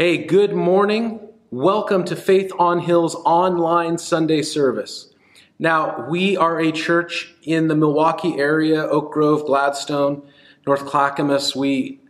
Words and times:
Hey, 0.00 0.16
good 0.16 0.54
morning. 0.54 1.20
Welcome 1.50 2.06
to 2.06 2.16
Faith 2.16 2.52
on 2.58 2.78
Hill's 2.78 3.14
online 3.16 3.98
Sunday 3.98 4.40
service. 4.40 5.12
Now, 5.58 6.08
we 6.08 6.38
are 6.38 6.58
a 6.58 6.72
church 6.72 7.34
in 7.42 7.68
the 7.68 7.74
Milwaukie 7.74 8.38
area, 8.38 8.88
Oak 8.88 9.12
Grove, 9.12 9.44
Gladstone, 9.44 10.26
North 10.66 10.86
Clackamas. 10.86 11.54
We 11.54 12.00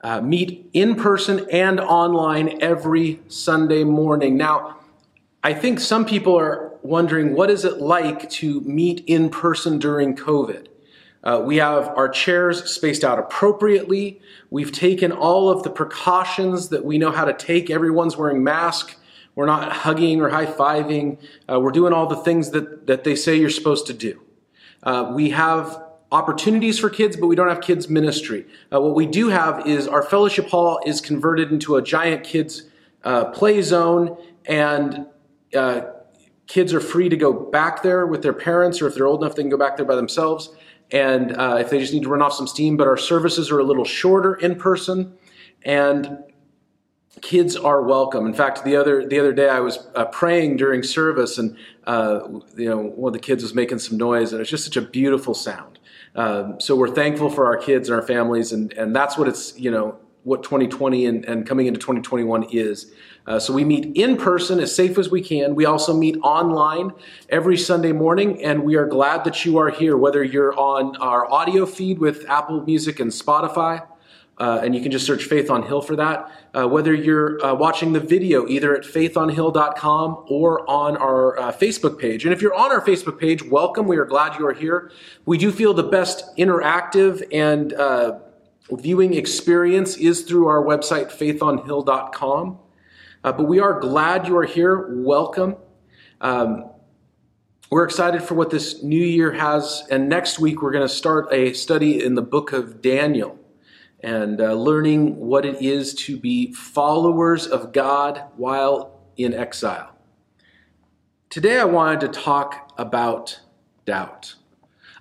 uh, 0.00 0.20
meet 0.22 0.68
in 0.72 0.96
person 0.96 1.46
and 1.52 1.78
online 1.78 2.60
every 2.60 3.20
Sunday 3.28 3.84
morning. 3.84 4.36
Now, 4.36 4.78
I 5.44 5.54
think 5.54 5.78
some 5.78 6.04
people 6.04 6.36
are 6.36 6.72
wondering 6.82 7.36
what 7.36 7.48
is 7.48 7.64
it 7.64 7.80
like 7.80 8.28
to 8.30 8.60
meet 8.62 9.04
in 9.06 9.30
person 9.30 9.78
during 9.78 10.16
COVID? 10.16 10.66
Uh, 11.24 11.42
we 11.44 11.56
have 11.56 11.88
our 11.96 12.08
chairs 12.08 12.70
spaced 12.70 13.02
out 13.02 13.18
appropriately. 13.18 14.20
We've 14.50 14.72
taken 14.72 15.10
all 15.10 15.50
of 15.50 15.62
the 15.62 15.70
precautions 15.70 16.68
that 16.68 16.84
we 16.84 16.98
know 16.98 17.10
how 17.10 17.24
to 17.24 17.32
take. 17.32 17.70
Everyone's 17.70 18.16
wearing 18.16 18.44
masks. 18.44 18.96
We're 19.34 19.46
not 19.46 19.72
hugging 19.72 20.20
or 20.20 20.28
high 20.28 20.46
fiving. 20.46 21.18
Uh, 21.50 21.60
we're 21.60 21.72
doing 21.72 21.92
all 21.92 22.06
the 22.06 22.16
things 22.16 22.50
that, 22.50 22.86
that 22.86 23.04
they 23.04 23.14
say 23.14 23.36
you're 23.36 23.50
supposed 23.50 23.86
to 23.88 23.92
do. 23.92 24.22
Uh, 24.82 25.12
we 25.14 25.30
have 25.30 25.82
opportunities 26.12 26.78
for 26.78 26.88
kids, 26.88 27.16
but 27.16 27.26
we 27.26 27.36
don't 27.36 27.48
have 27.48 27.60
kids 27.60 27.88
ministry. 27.88 28.46
Uh, 28.72 28.80
what 28.80 28.94
we 28.94 29.04
do 29.04 29.28
have 29.28 29.66
is 29.66 29.88
our 29.88 30.02
fellowship 30.02 30.48
hall 30.48 30.80
is 30.86 31.00
converted 31.00 31.50
into 31.50 31.76
a 31.76 31.82
giant 31.82 32.24
kids 32.24 32.70
uh, 33.04 33.26
play 33.26 33.60
zone, 33.60 34.16
and 34.46 35.06
uh, 35.54 35.82
kids 36.46 36.72
are 36.72 36.80
free 36.80 37.08
to 37.08 37.16
go 37.16 37.32
back 37.32 37.82
there 37.82 38.06
with 38.06 38.22
their 38.22 38.32
parents, 38.32 38.80
or 38.80 38.86
if 38.86 38.94
they're 38.94 39.06
old 39.06 39.22
enough, 39.22 39.34
they 39.34 39.42
can 39.42 39.50
go 39.50 39.58
back 39.58 39.76
there 39.76 39.86
by 39.86 39.96
themselves 39.96 40.50
and 40.90 41.36
uh, 41.36 41.58
if 41.60 41.70
they 41.70 41.80
just 41.80 41.92
need 41.92 42.02
to 42.02 42.08
run 42.08 42.22
off 42.22 42.32
some 42.32 42.46
steam. 42.46 42.76
But 42.76 42.86
our 42.86 42.96
services 42.96 43.50
are 43.50 43.58
a 43.58 43.64
little 43.64 43.84
shorter 43.84 44.34
in 44.34 44.56
person, 44.56 45.14
and 45.64 46.18
kids 47.20 47.56
are 47.56 47.82
welcome. 47.82 48.26
In 48.26 48.34
fact, 48.34 48.64
the 48.64 48.76
other 48.76 49.06
the 49.06 49.18
other 49.18 49.32
day 49.32 49.48
I 49.48 49.60
was 49.60 49.86
uh, 49.94 50.04
praying 50.06 50.56
during 50.56 50.82
service, 50.82 51.38
and 51.38 51.56
uh, 51.86 52.20
you 52.56 52.68
know 52.68 52.78
one 52.78 53.10
of 53.10 53.14
the 53.14 53.26
kids 53.26 53.42
was 53.42 53.54
making 53.54 53.78
some 53.78 53.96
noise, 53.96 54.32
and 54.32 54.40
it's 54.40 54.50
just 54.50 54.64
such 54.64 54.76
a 54.76 54.82
beautiful 54.82 55.34
sound. 55.34 55.78
Um, 56.14 56.60
so 56.60 56.74
we're 56.76 56.94
thankful 56.94 57.30
for 57.30 57.46
our 57.46 57.56
kids 57.56 57.88
and 57.88 57.98
our 57.98 58.06
families, 58.06 58.52
and 58.52 58.72
and 58.74 58.94
that's 58.94 59.18
what 59.18 59.28
it's 59.28 59.58
you 59.58 59.70
know 59.70 59.98
what 60.26 60.42
2020 60.42 61.06
and, 61.06 61.24
and 61.24 61.46
coming 61.46 61.68
into 61.68 61.78
2021 61.78 62.48
is. 62.50 62.90
Uh, 63.28 63.38
so 63.38 63.52
we 63.52 63.64
meet 63.64 63.96
in 63.96 64.16
person 64.16 64.58
as 64.58 64.74
safe 64.74 64.98
as 64.98 65.08
we 65.08 65.22
can. 65.22 65.54
We 65.54 65.66
also 65.66 65.94
meet 65.94 66.16
online 66.20 66.90
every 67.28 67.56
Sunday 67.56 67.92
morning, 67.92 68.42
and 68.42 68.64
we 68.64 68.74
are 68.74 68.86
glad 68.86 69.22
that 69.22 69.44
you 69.44 69.58
are 69.58 69.70
here, 69.70 69.96
whether 69.96 70.24
you're 70.24 70.52
on 70.58 70.96
our 70.96 71.32
audio 71.32 71.64
feed 71.64 72.00
with 72.00 72.28
Apple 72.28 72.62
Music 72.62 72.98
and 72.98 73.12
Spotify. 73.12 73.86
Uh, 74.38 74.60
and 74.64 74.74
you 74.74 74.82
can 74.82 74.90
just 74.90 75.06
search 75.06 75.24
Faith 75.24 75.48
on 75.48 75.62
Hill 75.62 75.80
for 75.80 75.94
that. 75.96 76.30
Uh, 76.52 76.66
whether 76.66 76.92
you're 76.92 77.42
uh, 77.42 77.54
watching 77.54 77.92
the 77.92 78.00
video 78.00 78.48
either 78.48 78.76
at 78.76 78.82
faithonhill.com 78.82 80.24
or 80.28 80.68
on 80.68 80.96
our 80.96 81.38
uh, 81.38 81.52
Facebook 81.52 81.98
page. 82.00 82.24
And 82.24 82.34
if 82.34 82.42
you're 82.42 82.52
on 82.52 82.72
our 82.72 82.82
Facebook 82.82 83.18
page, 83.18 83.44
welcome. 83.44 83.86
We 83.86 83.96
are 83.96 84.04
glad 84.04 84.38
you 84.38 84.46
are 84.46 84.52
here. 84.52 84.90
We 85.24 85.38
do 85.38 85.52
feel 85.52 85.72
the 85.72 85.84
best 85.84 86.36
interactive 86.36 87.22
and 87.32 87.72
uh, 87.72 88.18
viewing 88.70 89.14
experience 89.14 89.96
is 89.96 90.22
through 90.22 90.46
our 90.46 90.62
website, 90.62 91.10
faithonhill.com. 91.10 92.58
Uh, 93.22 93.32
but 93.32 93.44
we 93.44 93.60
are 93.60 93.80
glad 93.80 94.26
you 94.26 94.36
are 94.36 94.44
here. 94.44 94.88
Welcome. 94.90 95.56
Um, 96.20 96.70
we're 97.70 97.84
excited 97.84 98.22
for 98.22 98.34
what 98.34 98.50
this 98.50 98.82
new 98.82 99.04
year 99.04 99.32
has. 99.32 99.84
And 99.90 100.08
next 100.08 100.38
week, 100.38 100.62
we're 100.62 100.70
going 100.70 100.86
to 100.86 100.92
start 100.92 101.32
a 101.32 101.52
study 101.52 102.04
in 102.04 102.14
the 102.14 102.22
book 102.22 102.52
of 102.52 102.80
Daniel 102.80 103.38
and 104.00 104.40
uh, 104.40 104.52
learning 104.52 105.16
what 105.16 105.44
it 105.44 105.60
is 105.60 105.94
to 105.94 106.16
be 106.16 106.52
followers 106.52 107.46
of 107.46 107.72
God 107.72 108.22
while 108.36 109.00
in 109.16 109.34
exile. 109.34 109.96
Today, 111.28 111.58
I 111.58 111.64
wanted 111.64 112.00
to 112.00 112.08
talk 112.08 112.72
about 112.78 113.40
doubt. 113.84 114.36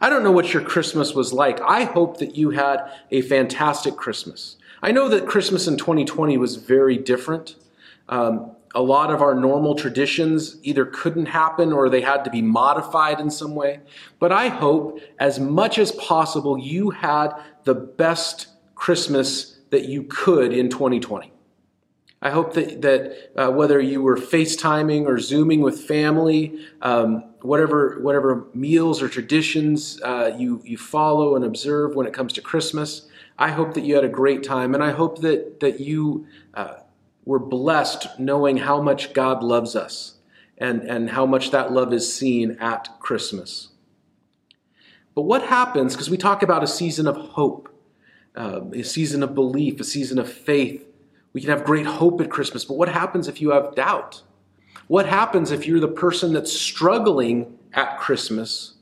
I 0.01 0.09
don't 0.09 0.23
know 0.23 0.31
what 0.31 0.53
your 0.53 0.63
Christmas 0.63 1.13
was 1.13 1.31
like. 1.31 1.61
I 1.61 1.83
hope 1.83 2.17
that 2.17 2.35
you 2.35 2.49
had 2.49 2.91
a 3.11 3.21
fantastic 3.21 3.95
Christmas. 3.95 4.57
I 4.81 4.91
know 4.91 5.07
that 5.09 5.27
Christmas 5.27 5.67
in 5.67 5.77
2020 5.77 6.37
was 6.37 6.57
very 6.57 6.97
different. 6.97 7.55
Um, 8.09 8.51
a 8.75 8.81
lot 8.81 9.09
of 9.09 9.21
our 9.21 9.33
normal 9.33 9.73
traditions 9.73 10.57
either 10.61 10.85
couldn't 10.85 11.27
happen 11.27 11.71
or 11.71 11.87
they 11.87 12.01
had 12.01 12.25
to 12.25 12.29
be 12.29 12.41
modified 12.41 13.21
in 13.21 13.29
some 13.29 13.55
way. 13.55 13.79
But 14.19 14.33
I 14.33 14.49
hope 14.49 14.99
as 15.17 15.39
much 15.39 15.79
as 15.79 15.93
possible 15.93 16.57
you 16.57 16.89
had 16.89 17.29
the 17.63 17.73
best 17.73 18.47
Christmas 18.75 19.59
that 19.69 19.85
you 19.85 20.03
could 20.03 20.51
in 20.51 20.69
2020. 20.69 21.31
I 22.25 22.31
hope 22.31 22.55
that, 22.55 22.81
that 22.81 23.31
uh, 23.35 23.51
whether 23.51 23.79
you 23.79 24.01
were 24.01 24.17
FaceTiming 24.17 25.05
or 25.05 25.19
Zooming 25.19 25.61
with 25.61 25.81
family, 25.81 26.59
um, 26.81 27.23
whatever, 27.43 27.99
whatever 28.01 28.47
meals 28.51 28.99
or 29.03 29.07
traditions 29.07 30.01
uh, 30.01 30.35
you, 30.35 30.59
you 30.65 30.75
follow 30.75 31.35
and 31.35 31.45
observe 31.45 31.93
when 31.93 32.07
it 32.07 32.13
comes 32.13 32.33
to 32.33 32.41
Christmas, 32.41 33.07
I 33.37 33.51
hope 33.51 33.75
that 33.75 33.83
you 33.83 33.93
had 33.93 34.03
a 34.03 34.09
great 34.09 34.41
time. 34.41 34.73
And 34.73 34.83
I 34.83 34.89
hope 34.89 35.21
that, 35.21 35.59
that 35.59 35.79
you 35.79 36.25
uh, 36.55 36.77
were 37.25 37.37
blessed 37.37 38.07
knowing 38.17 38.57
how 38.57 38.81
much 38.81 39.13
God 39.13 39.43
loves 39.43 39.75
us 39.75 40.15
and, 40.57 40.81
and 40.81 41.11
how 41.11 41.27
much 41.27 41.51
that 41.51 41.71
love 41.71 41.93
is 41.93 42.11
seen 42.11 42.57
at 42.59 42.89
Christmas. 42.99 43.67
But 45.13 45.21
what 45.21 45.43
happens, 45.43 45.93
because 45.93 46.09
we 46.09 46.17
talk 46.17 46.41
about 46.41 46.63
a 46.63 46.67
season 46.67 47.05
of 47.05 47.17
hope, 47.17 47.69
uh, 48.35 48.61
a 48.73 48.81
season 48.81 49.21
of 49.21 49.35
belief, 49.35 49.79
a 49.79 49.83
season 49.83 50.17
of 50.17 50.27
faith, 50.27 50.87
we 51.35 51.41
can 51.41 51.49
have 51.49 51.65
great 51.65 51.85
hope 51.85 52.21
at 52.21 52.29
Christmas, 52.29 52.63
but 52.63 52.77
what 52.77 52.87
happens 52.87 53.27
if 53.27 53.41
you 53.41 53.51
have 53.51 53.75
doubt? 53.75 54.21
What 54.87 55.05
happens 55.05 55.51
if 55.51 55.67
you're 55.67 55.81
the 55.81 55.89
person 55.89 56.31
that's 56.31 56.53
struggling 56.53 57.59
at 57.73 57.99
Christmas 57.99 58.75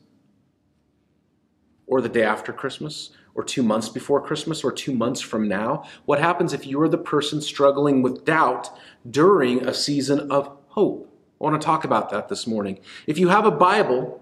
or 1.88 2.00
the 2.00 2.10
day 2.10 2.22
after 2.22 2.54
Christmas 2.54 3.10
or 3.34 3.44
two 3.44 3.64
months 3.64 3.90
before 3.90 4.22
Christmas 4.22 4.64
or 4.64 4.72
two 4.72 4.94
months 4.94 5.20
from 5.20 5.48
now? 5.48 5.84
What 6.06 6.20
happens 6.20 6.54
if 6.54 6.68
you're 6.68 6.88
the 6.88 6.96
person 6.96 7.42
struggling 7.42 8.04
with 8.04 8.24
doubt 8.24 8.70
during 9.10 9.66
a 9.66 9.74
season 9.74 10.30
of 10.30 10.56
hope? 10.68 11.12
I 11.42 11.44
want 11.44 11.60
to 11.60 11.66
talk 11.66 11.86
about 11.86 12.12
that 12.12 12.30
this 12.30 12.46
morning. 12.46 12.78
If 13.08 13.18
you 13.18 13.30
have 13.30 13.48
a 13.48 13.52
Bible, 13.52 14.22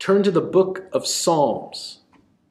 turn 0.00 0.24
to 0.24 0.32
the 0.32 0.40
book 0.40 0.86
of 0.92 1.06
Psalms, 1.06 2.00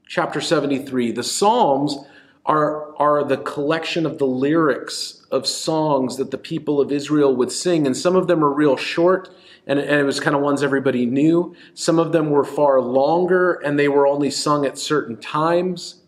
chapter 0.08 0.40
73. 0.40 1.12
The 1.12 1.24
Psalms 1.24 1.98
are, 2.46 2.96
are 2.98 3.24
the 3.24 3.38
collection 3.38 4.06
of 4.06 4.18
the 4.18 4.26
lyrics 4.26 5.26
of 5.32 5.48
songs 5.48 6.18
that 6.18 6.32
the 6.32 6.38
people 6.38 6.82
of 6.82 6.92
Israel 6.92 7.36
would 7.36 7.52
sing. 7.52 7.86
And 7.86 7.96
some 7.96 8.16
of 8.16 8.28
them 8.28 8.44
are 8.44 8.52
real 8.52 8.76
short, 8.76 9.30
and, 9.68 9.80
and 9.80 10.00
it 10.00 10.04
was 10.04 10.20
kind 10.20 10.36
of 10.36 10.42
ones 10.42 10.64
everybody 10.64 11.06
knew. 11.06 11.56
Some 11.74 12.00
of 12.00 12.12
them 12.12 12.30
were 12.30 12.44
far 12.44 12.82
longer, 12.82 13.54
and 13.54 13.78
they 13.78 13.88
were 13.88 14.08
only 14.08 14.32
sung 14.32 14.66
at 14.66 14.78
certain 14.78 15.18
times. 15.18 16.02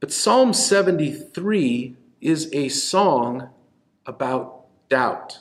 But 0.00 0.12
Psalm 0.12 0.52
73 0.52 1.96
is 2.20 2.48
a 2.52 2.68
song 2.68 3.50
about 4.04 4.66
doubt. 4.88 5.40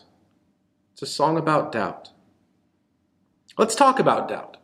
It's 0.94 1.02
a 1.02 1.06
song 1.06 1.38
about 1.38 1.72
doubt. 1.72 2.12
Let's 3.58 3.76
talk 3.76 4.00
about 4.00 4.28
doubt. 4.30 4.58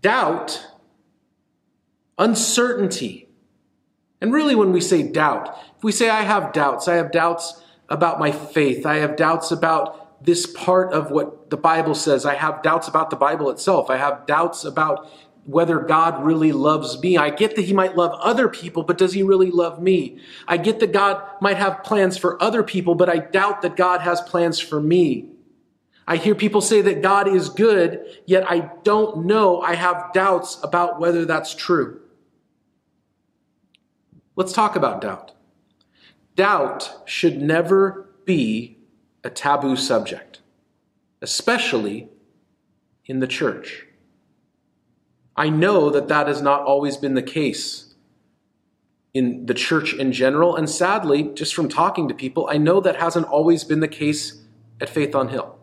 Doubt, 0.00 0.66
uncertainty, 2.18 3.25
and 4.20 4.32
really, 4.32 4.54
when 4.54 4.72
we 4.72 4.80
say 4.80 5.02
doubt, 5.02 5.56
if 5.76 5.84
we 5.84 5.92
say, 5.92 6.08
I 6.08 6.22
have 6.22 6.52
doubts, 6.52 6.88
I 6.88 6.94
have 6.94 7.12
doubts 7.12 7.62
about 7.88 8.18
my 8.18 8.32
faith, 8.32 8.86
I 8.86 8.96
have 8.96 9.16
doubts 9.16 9.50
about 9.50 10.24
this 10.24 10.46
part 10.46 10.92
of 10.92 11.10
what 11.10 11.50
the 11.50 11.56
Bible 11.56 11.94
says, 11.94 12.24
I 12.24 12.34
have 12.34 12.62
doubts 12.62 12.88
about 12.88 13.10
the 13.10 13.16
Bible 13.16 13.50
itself, 13.50 13.90
I 13.90 13.96
have 13.96 14.26
doubts 14.26 14.64
about 14.64 15.08
whether 15.44 15.78
God 15.78 16.24
really 16.24 16.50
loves 16.50 17.00
me. 17.00 17.16
I 17.16 17.30
get 17.30 17.54
that 17.54 17.62
He 17.62 17.72
might 17.72 17.96
love 17.96 18.12
other 18.20 18.48
people, 18.48 18.82
but 18.82 18.98
does 18.98 19.12
He 19.12 19.22
really 19.22 19.50
love 19.50 19.80
me? 19.80 20.18
I 20.48 20.56
get 20.56 20.80
that 20.80 20.92
God 20.92 21.22
might 21.40 21.56
have 21.56 21.84
plans 21.84 22.18
for 22.18 22.42
other 22.42 22.62
people, 22.62 22.94
but 22.94 23.08
I 23.08 23.18
doubt 23.18 23.62
that 23.62 23.76
God 23.76 24.00
has 24.00 24.20
plans 24.22 24.58
for 24.58 24.80
me. 24.80 25.28
I 26.08 26.16
hear 26.16 26.34
people 26.34 26.60
say 26.60 26.82
that 26.82 27.02
God 27.02 27.28
is 27.28 27.48
good, 27.48 28.06
yet 28.26 28.48
I 28.50 28.70
don't 28.82 29.26
know. 29.26 29.60
I 29.60 29.74
have 29.74 30.12
doubts 30.12 30.58
about 30.62 31.00
whether 31.00 31.24
that's 31.24 31.54
true. 31.54 32.00
Let's 34.36 34.52
talk 34.52 34.76
about 34.76 35.00
doubt. 35.00 35.32
Doubt 36.34 37.02
should 37.06 37.40
never 37.40 38.10
be 38.26 38.76
a 39.24 39.30
taboo 39.30 39.76
subject, 39.76 40.40
especially 41.22 42.10
in 43.06 43.20
the 43.20 43.26
church. 43.26 43.86
I 45.34 45.48
know 45.48 45.88
that 45.88 46.08
that 46.08 46.28
has 46.28 46.42
not 46.42 46.60
always 46.62 46.98
been 46.98 47.14
the 47.14 47.22
case 47.22 47.94
in 49.14 49.46
the 49.46 49.54
church 49.54 49.94
in 49.94 50.12
general, 50.12 50.54
and 50.54 50.68
sadly, 50.68 51.30
just 51.34 51.54
from 51.54 51.70
talking 51.70 52.06
to 52.08 52.14
people, 52.14 52.46
I 52.50 52.58
know 52.58 52.80
that 52.82 52.96
hasn't 52.96 53.26
always 53.28 53.64
been 53.64 53.80
the 53.80 53.88
case 53.88 54.42
at 54.78 54.90
Faith 54.90 55.14
on 55.14 55.28
Hill. 55.28 55.58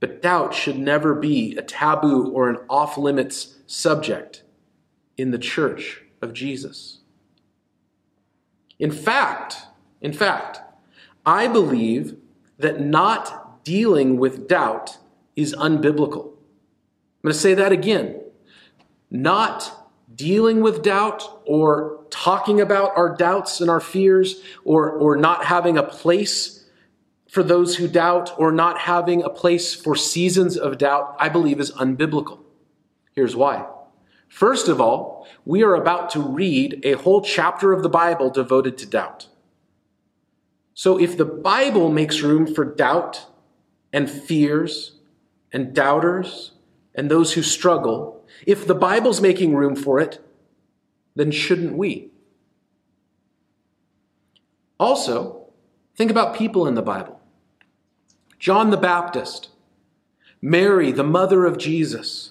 But 0.00 0.20
doubt 0.20 0.52
should 0.52 0.78
never 0.78 1.14
be 1.14 1.56
a 1.56 1.62
taboo 1.62 2.30
or 2.30 2.50
an 2.50 2.58
off 2.68 2.98
limits 2.98 3.56
subject 3.66 4.42
in 5.16 5.30
the 5.30 5.38
church 5.38 6.01
of 6.22 6.32
Jesus. 6.32 7.00
In 8.78 8.90
fact, 8.90 9.66
in 10.00 10.12
fact, 10.12 10.60
I 11.26 11.48
believe 11.48 12.16
that 12.58 12.80
not 12.80 13.64
dealing 13.64 14.18
with 14.18 14.48
doubt 14.48 14.98
is 15.36 15.54
unbiblical. 15.54 16.30
I'm 17.22 17.28
going 17.28 17.32
to 17.32 17.34
say 17.34 17.54
that 17.54 17.72
again. 17.72 18.20
Not 19.10 19.88
dealing 20.14 20.60
with 20.60 20.82
doubt 20.82 21.42
or 21.46 22.04
talking 22.10 22.60
about 22.60 22.96
our 22.96 23.16
doubts 23.16 23.60
and 23.60 23.70
our 23.70 23.80
fears 23.80 24.42
or, 24.64 24.90
or 24.90 25.16
not 25.16 25.44
having 25.44 25.78
a 25.78 25.82
place 25.82 26.64
for 27.28 27.42
those 27.42 27.76
who 27.76 27.88
doubt 27.88 28.34
or 28.36 28.52
not 28.52 28.78
having 28.78 29.22
a 29.22 29.30
place 29.30 29.74
for 29.74 29.96
seasons 29.96 30.56
of 30.56 30.76
doubt, 30.76 31.16
I 31.18 31.30
believe 31.30 31.60
is 31.60 31.70
unbiblical. 31.72 32.40
Here's 33.14 33.34
why. 33.34 33.66
First 34.32 34.66
of 34.66 34.80
all, 34.80 35.28
we 35.44 35.62
are 35.62 35.74
about 35.74 36.08
to 36.12 36.20
read 36.20 36.80
a 36.84 36.92
whole 36.92 37.20
chapter 37.20 37.74
of 37.74 37.82
the 37.82 37.90
Bible 37.90 38.30
devoted 38.30 38.78
to 38.78 38.86
doubt. 38.86 39.26
So 40.72 40.98
if 40.98 41.18
the 41.18 41.26
Bible 41.26 41.90
makes 41.90 42.22
room 42.22 42.46
for 42.46 42.64
doubt 42.64 43.26
and 43.92 44.10
fears 44.10 44.92
and 45.52 45.74
doubters 45.74 46.52
and 46.94 47.10
those 47.10 47.34
who 47.34 47.42
struggle, 47.42 48.24
if 48.46 48.66
the 48.66 48.74
Bible's 48.74 49.20
making 49.20 49.54
room 49.54 49.76
for 49.76 50.00
it, 50.00 50.18
then 51.14 51.30
shouldn't 51.30 51.76
we? 51.76 52.10
Also, 54.80 55.44
think 55.94 56.10
about 56.10 56.34
people 56.34 56.66
in 56.66 56.74
the 56.74 56.80
Bible 56.80 57.20
John 58.38 58.70
the 58.70 58.78
Baptist, 58.78 59.50
Mary, 60.40 60.90
the 60.90 61.04
mother 61.04 61.44
of 61.44 61.58
Jesus, 61.58 62.30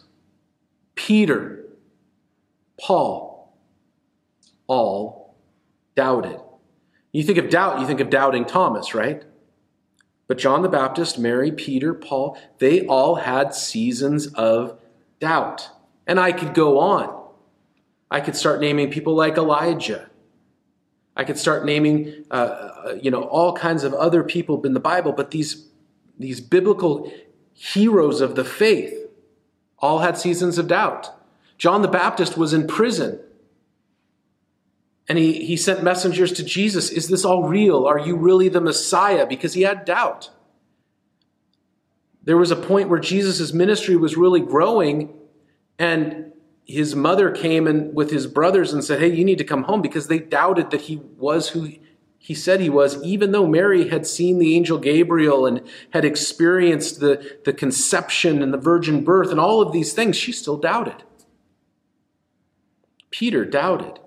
Peter, 0.95 1.60
Paul, 2.81 3.53
all 4.65 5.35
doubted. 5.95 6.39
You 7.11 7.23
think 7.23 7.37
of 7.37 7.49
doubt, 7.49 7.79
you 7.79 7.85
think 7.85 7.99
of 7.99 8.09
doubting 8.09 8.45
Thomas, 8.45 8.95
right? 8.95 9.23
But 10.27 10.37
John 10.37 10.61
the 10.61 10.69
Baptist, 10.69 11.19
Mary, 11.19 11.51
Peter, 11.51 11.93
Paul, 11.93 12.37
they 12.57 12.85
all 12.87 13.15
had 13.15 13.53
seasons 13.53 14.27
of 14.27 14.79
doubt. 15.19 15.69
And 16.07 16.19
I 16.19 16.31
could 16.31 16.53
go 16.53 16.79
on. 16.79 17.21
I 18.09 18.19
could 18.19 18.35
start 18.35 18.59
naming 18.61 18.89
people 18.89 19.13
like 19.13 19.37
Elijah. 19.37 20.09
I 21.15 21.23
could 21.23 21.37
start 21.37 21.65
naming, 21.65 22.25
uh, 22.31 22.33
uh 22.33 22.97
you 22.99 23.11
know, 23.11 23.23
all 23.23 23.53
kinds 23.53 23.83
of 23.83 23.93
other 23.93 24.23
people 24.23 24.65
in 24.65 24.73
the 24.73 24.79
Bible, 24.79 25.11
but 25.11 25.31
these, 25.31 25.67
these 26.17 26.41
biblical 26.41 27.11
heroes 27.53 28.21
of 28.21 28.35
the 28.35 28.45
faith 28.45 28.93
all 29.79 29.99
had 29.99 30.17
seasons 30.17 30.57
of 30.57 30.67
doubt. 30.67 31.11
John 31.61 31.83
the 31.83 31.87
Baptist 31.87 32.39
was 32.39 32.53
in 32.53 32.65
prison. 32.65 33.19
And 35.07 35.19
he, 35.19 35.45
he 35.45 35.55
sent 35.55 35.83
messengers 35.83 36.31
to 36.33 36.43
Jesus 36.43 36.89
Is 36.89 37.07
this 37.07 37.23
all 37.23 37.43
real? 37.47 37.85
Are 37.85 37.99
you 37.99 38.15
really 38.15 38.49
the 38.49 38.59
Messiah? 38.59 39.27
Because 39.27 39.53
he 39.53 39.61
had 39.61 39.85
doubt. 39.85 40.31
There 42.23 42.37
was 42.37 42.49
a 42.49 42.55
point 42.55 42.89
where 42.89 42.99
Jesus' 42.99 43.53
ministry 43.53 43.95
was 43.95 44.17
really 44.17 44.39
growing, 44.39 45.13
and 45.77 46.31
his 46.65 46.95
mother 46.95 47.29
came 47.29 47.67
and 47.67 47.93
with 47.93 48.09
his 48.09 48.25
brothers 48.25 48.73
and 48.73 48.83
said, 48.83 48.99
Hey, 48.99 49.13
you 49.13 49.23
need 49.23 49.37
to 49.37 49.43
come 49.43 49.63
home 49.63 49.83
because 49.83 50.07
they 50.07 50.17
doubted 50.17 50.71
that 50.71 50.81
he 50.81 50.97
was 51.19 51.49
who 51.49 51.73
he 52.17 52.33
said 52.33 52.59
he 52.59 52.69
was, 52.71 52.99
even 53.03 53.33
though 53.33 53.45
Mary 53.45 53.89
had 53.89 54.07
seen 54.07 54.39
the 54.39 54.55
angel 54.55 54.79
Gabriel 54.79 55.45
and 55.45 55.61
had 55.91 56.05
experienced 56.05 56.99
the, 56.99 57.37
the 57.45 57.53
conception 57.53 58.41
and 58.41 58.51
the 58.51 58.57
virgin 58.57 59.03
birth 59.03 59.29
and 59.29 59.39
all 59.39 59.61
of 59.61 59.71
these 59.71 59.93
things, 59.93 60.15
she 60.15 60.31
still 60.31 60.57
doubted. 60.57 61.03
Peter 63.11 63.45
doubted. 63.45 63.99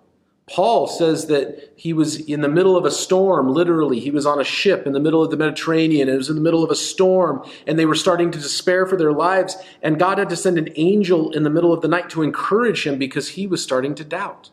Paul 0.46 0.86
says 0.86 1.26
that 1.28 1.72
he 1.74 1.94
was 1.94 2.16
in 2.16 2.42
the 2.42 2.48
middle 2.48 2.76
of 2.76 2.84
a 2.84 2.90
storm, 2.90 3.48
literally. 3.48 3.98
He 3.98 4.10
was 4.10 4.26
on 4.26 4.40
a 4.40 4.44
ship 4.44 4.86
in 4.86 4.92
the 4.92 5.00
middle 5.00 5.22
of 5.22 5.30
the 5.30 5.38
Mediterranean. 5.38 6.08
It 6.08 6.16
was 6.16 6.28
in 6.28 6.34
the 6.34 6.42
middle 6.42 6.62
of 6.62 6.70
a 6.70 6.74
storm, 6.74 7.42
and 7.66 7.78
they 7.78 7.86
were 7.86 7.94
starting 7.94 8.30
to 8.30 8.38
despair 8.38 8.84
for 8.84 8.96
their 8.96 9.12
lives. 9.12 9.56
And 9.82 9.98
God 9.98 10.18
had 10.18 10.28
to 10.28 10.36
send 10.36 10.58
an 10.58 10.68
angel 10.76 11.30
in 11.32 11.44
the 11.44 11.50
middle 11.50 11.72
of 11.72 11.80
the 11.80 11.88
night 11.88 12.10
to 12.10 12.22
encourage 12.22 12.86
him 12.86 12.98
because 12.98 13.30
he 13.30 13.46
was 13.46 13.62
starting 13.62 13.94
to 13.94 14.04
doubt. 14.04 14.50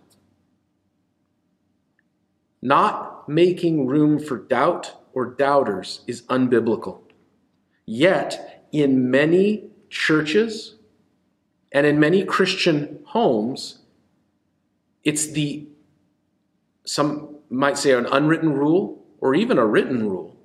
Not 2.61 3.27
making 3.27 3.87
room 3.87 4.17
for 4.17 4.37
doubt 4.37 4.95
or 5.13 5.25
doubters 5.25 6.01
is 6.07 6.21
unbiblical. 6.23 7.01
Yet, 7.85 8.65
in 8.71 9.11
many 9.11 9.71
churches 9.89 10.75
and 11.73 11.85
in 11.85 11.99
many 11.99 12.23
Christian 12.23 12.99
homes, 13.07 13.80
it's 15.03 15.27
the, 15.27 15.67
some 16.85 17.37
might 17.49 17.77
say, 17.77 17.93
an 17.93 18.05
unwritten 18.05 18.53
rule 18.53 19.03
or 19.19 19.35
even 19.35 19.57
a 19.57 19.65
written 19.65 20.09
rule 20.09 20.37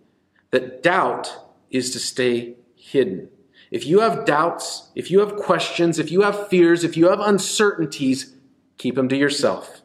that 0.51 0.83
doubt 0.83 1.35
is 1.71 1.91
to 1.91 1.99
stay 1.99 2.57
hidden. 2.75 3.29
If 3.71 3.87
you 3.87 4.01
have 4.01 4.25
doubts, 4.25 4.91
if 4.95 5.11
you 5.11 5.21
have 5.21 5.37
questions, 5.37 5.99
if 5.99 6.11
you 6.11 6.23
have 6.23 6.49
fears, 6.49 6.85
if 6.85 6.97
you 6.97 7.09
have 7.09 7.21
uncertainties, 7.21 8.35
keep 8.79 8.95
them 8.95 9.09
to 9.09 9.17
yourself. 9.17 9.83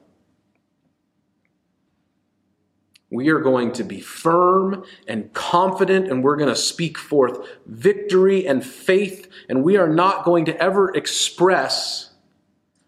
We 3.10 3.28
are 3.30 3.40
going 3.40 3.74
to 3.74 3.84
be 3.84 4.00
firm 4.00 4.86
and 5.06 5.34
confident, 5.34 6.10
and 6.10 6.24
we're 6.24 6.38
going 6.38 6.50
to 6.50 6.56
speak 6.56 6.98
forth 6.98 7.46
victory 7.66 8.48
and 8.48 8.66
faith, 8.66 9.28
and 9.50 9.64
we 9.64 9.76
are 9.76 9.90
not 9.90 10.24
going 10.24 10.46
to 10.46 10.58
ever 10.64 10.96
express 10.96 12.11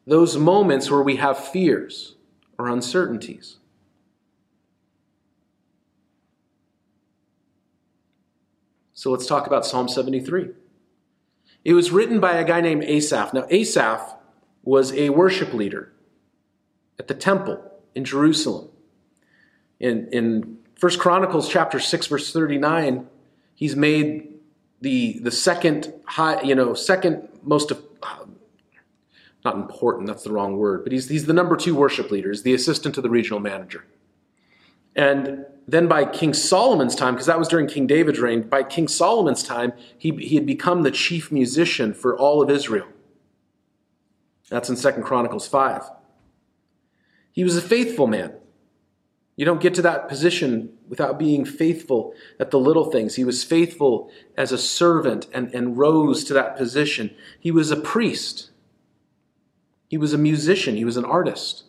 those 0.05 0.37
moments 0.37 0.91
where 0.91 1.01
we 1.01 1.15
have 1.17 1.37
fears 1.37 2.15
or 2.57 2.67
uncertainties. 2.67 3.57
So 8.93 9.11
let's 9.11 9.25
talk 9.25 9.47
about 9.47 9.65
Psalm 9.65 9.89
73. 9.89 10.49
It 11.65 11.73
was 11.73 11.91
written 11.91 12.19
by 12.19 12.33
a 12.33 12.43
guy 12.43 12.61
named 12.61 12.83
Asaph. 12.83 13.33
Now, 13.33 13.45
Asaph 13.49 14.15
was 14.63 14.93
a 14.93 15.09
worship 15.09 15.53
leader 15.53 15.91
at 16.99 17.07
the 17.07 17.13
temple 17.13 17.61
in 17.95 18.05
Jerusalem. 18.05 18.69
In, 19.79 20.07
in 20.11 20.57
1 20.79 20.97
Chronicles 20.99 21.49
chapter 21.49 21.79
6, 21.79 22.07
verse 22.07 22.31
39, 22.31 23.07
he's 23.55 23.75
made 23.75 24.33
the, 24.81 25.19
the 25.19 25.31
second 25.31 25.93
high, 26.05 26.41
you 26.41 26.55
know, 26.55 26.73
second 26.73 27.27
most 27.41 27.71
not 29.43 29.55
important, 29.55 30.07
that's 30.07 30.23
the 30.23 30.31
wrong 30.31 30.57
word, 30.57 30.83
but 30.83 30.91
he's, 30.91 31.09
he's 31.09 31.25
the 31.25 31.33
number 31.33 31.55
two 31.55 31.75
worship 31.75 32.11
leader, 32.11 32.29
he's 32.29 32.43
the 32.43 32.53
assistant 32.53 32.95
to 32.95 33.01
the 33.01 33.09
regional 33.09 33.39
manager. 33.39 33.85
And 34.95 35.45
then 35.67 35.87
by 35.87 36.05
King 36.05 36.33
Solomon's 36.33 36.95
time, 36.95 37.13
because 37.15 37.27
that 37.27 37.39
was 37.39 37.47
during 37.47 37.67
King 37.67 37.87
David's 37.87 38.19
reign, 38.19 38.41
by 38.43 38.63
King 38.63 38.87
Solomon's 38.87 39.43
time, 39.43 39.73
he, 39.97 40.11
he 40.17 40.35
had 40.35 40.45
become 40.45 40.83
the 40.83 40.91
chief 40.91 41.31
musician 41.31 41.93
for 41.93 42.17
all 42.17 42.41
of 42.41 42.49
Israel. 42.49 42.87
That's 44.49 44.69
in 44.69 44.75
Second 44.75 45.03
Chronicles 45.03 45.47
5. 45.47 45.89
He 47.31 47.43
was 47.43 47.57
a 47.57 47.61
faithful 47.61 48.07
man. 48.07 48.33
You 49.35 49.45
don't 49.45 49.61
get 49.61 49.73
to 49.75 49.81
that 49.81 50.07
position 50.07 50.73
without 50.87 51.17
being 51.17 51.43
faithful 51.43 52.13
at 52.39 52.51
the 52.51 52.59
little 52.59 52.91
things. 52.91 53.15
He 53.15 53.23
was 53.23 53.43
faithful 53.43 54.11
as 54.37 54.51
a 54.51 54.57
servant 54.59 55.27
and, 55.33 55.51
and 55.55 55.75
rose 55.75 56.23
to 56.25 56.33
that 56.33 56.55
position. 56.55 57.15
He 57.39 57.49
was 57.49 57.71
a 57.71 57.75
priest. 57.75 58.51
He 59.93 59.97
was 59.97 60.11
a 60.11 60.17
musician, 60.17 60.75
he 60.75 60.85
was 60.85 60.97
an 60.97 61.05
artist. 61.05 61.65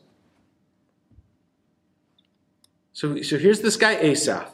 So, 2.94 3.20
so 3.20 3.36
here's 3.36 3.60
this 3.60 3.76
guy, 3.76 3.96
Asaph, 3.96 4.50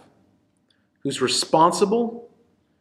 who's 1.05 1.23
responsible, 1.23 2.29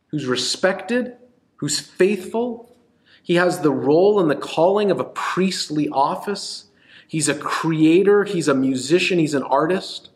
who's 0.08 0.26
respected, 0.26 1.16
who's 1.58 1.80
faithful. 1.80 2.76
He 3.22 3.36
has 3.36 3.60
the 3.60 3.72
role 3.72 4.20
and 4.20 4.32
the 4.32 4.36
calling 4.36 4.90
of 4.90 5.00
a 5.00 5.04
priestly 5.04 5.90
office. 5.90 6.72
He's 7.08 7.30
a 7.30 7.36
creator, 7.36 8.24
he's 8.24 8.48
a 8.48 8.56
musician, 8.56 9.20
he's 9.20 9.36
an 9.36 9.44
artist. 9.44 10.10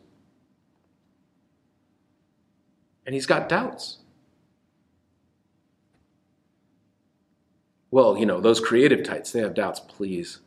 And 3.06 3.14
he's 3.14 3.26
got 3.26 3.48
doubts. 3.48 3.98
Well, 7.92 8.18
you 8.18 8.26
know, 8.26 8.40
those 8.40 8.58
creative 8.58 9.04
types, 9.04 9.30
they 9.30 9.38
have 9.38 9.54
doubts, 9.54 9.78
please. 9.78 10.40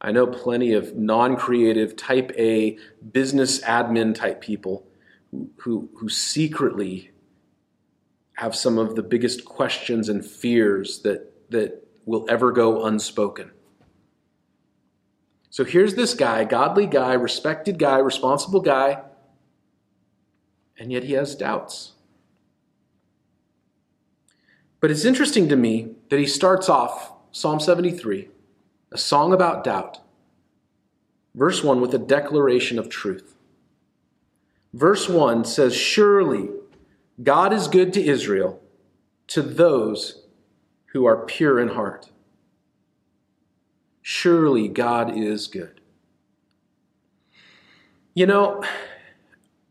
I 0.00 0.12
know 0.12 0.26
plenty 0.26 0.72
of 0.74 0.96
non 0.96 1.36
creative, 1.36 1.96
type 1.96 2.32
A, 2.38 2.78
business 3.12 3.60
admin 3.62 4.14
type 4.14 4.40
people 4.40 4.86
who, 5.30 5.50
who, 5.56 5.90
who, 5.96 6.08
secretly 6.08 7.10
have 8.34 8.54
some 8.54 8.78
of 8.78 8.94
the 8.94 9.02
biggest 9.02 9.44
questions 9.44 10.08
and 10.08 10.24
fears 10.24 11.00
that, 11.00 11.50
that 11.50 11.86
will 12.06 12.24
ever 12.28 12.52
go 12.52 12.84
unspoken. 12.84 13.50
So 15.50 15.64
here's 15.64 15.94
this 15.94 16.14
guy, 16.14 16.44
godly 16.44 16.86
guy, 16.86 17.14
respected 17.14 17.78
guy, 17.78 17.98
responsible 17.98 18.60
guy, 18.60 19.02
and 20.78 20.92
yet 20.92 21.02
he 21.02 21.14
has 21.14 21.34
doubts. 21.34 21.94
But 24.80 24.92
it's 24.92 25.04
interesting 25.04 25.48
to 25.48 25.56
me 25.56 25.96
that 26.10 26.20
he 26.20 26.26
starts 26.26 26.68
off 26.68 27.12
Psalm 27.32 27.58
73 27.58 28.28
a 28.90 28.98
song 28.98 29.32
about 29.32 29.64
doubt. 29.64 30.00
Verse 31.34 31.62
1 31.62 31.80
with 31.80 31.94
a 31.94 31.98
declaration 31.98 32.78
of 32.78 32.88
truth. 32.88 33.34
Verse 34.72 35.08
1 35.08 35.44
says, 35.44 35.74
Surely 35.74 36.50
God 37.22 37.52
is 37.52 37.68
good 37.68 37.92
to 37.94 38.04
Israel, 38.04 38.60
to 39.28 39.42
those 39.42 40.22
who 40.92 41.04
are 41.04 41.24
pure 41.26 41.60
in 41.60 41.68
heart. 41.68 42.10
Surely 44.02 44.68
God 44.68 45.16
is 45.16 45.46
good. 45.46 45.80
You 48.14 48.26
know, 48.26 48.64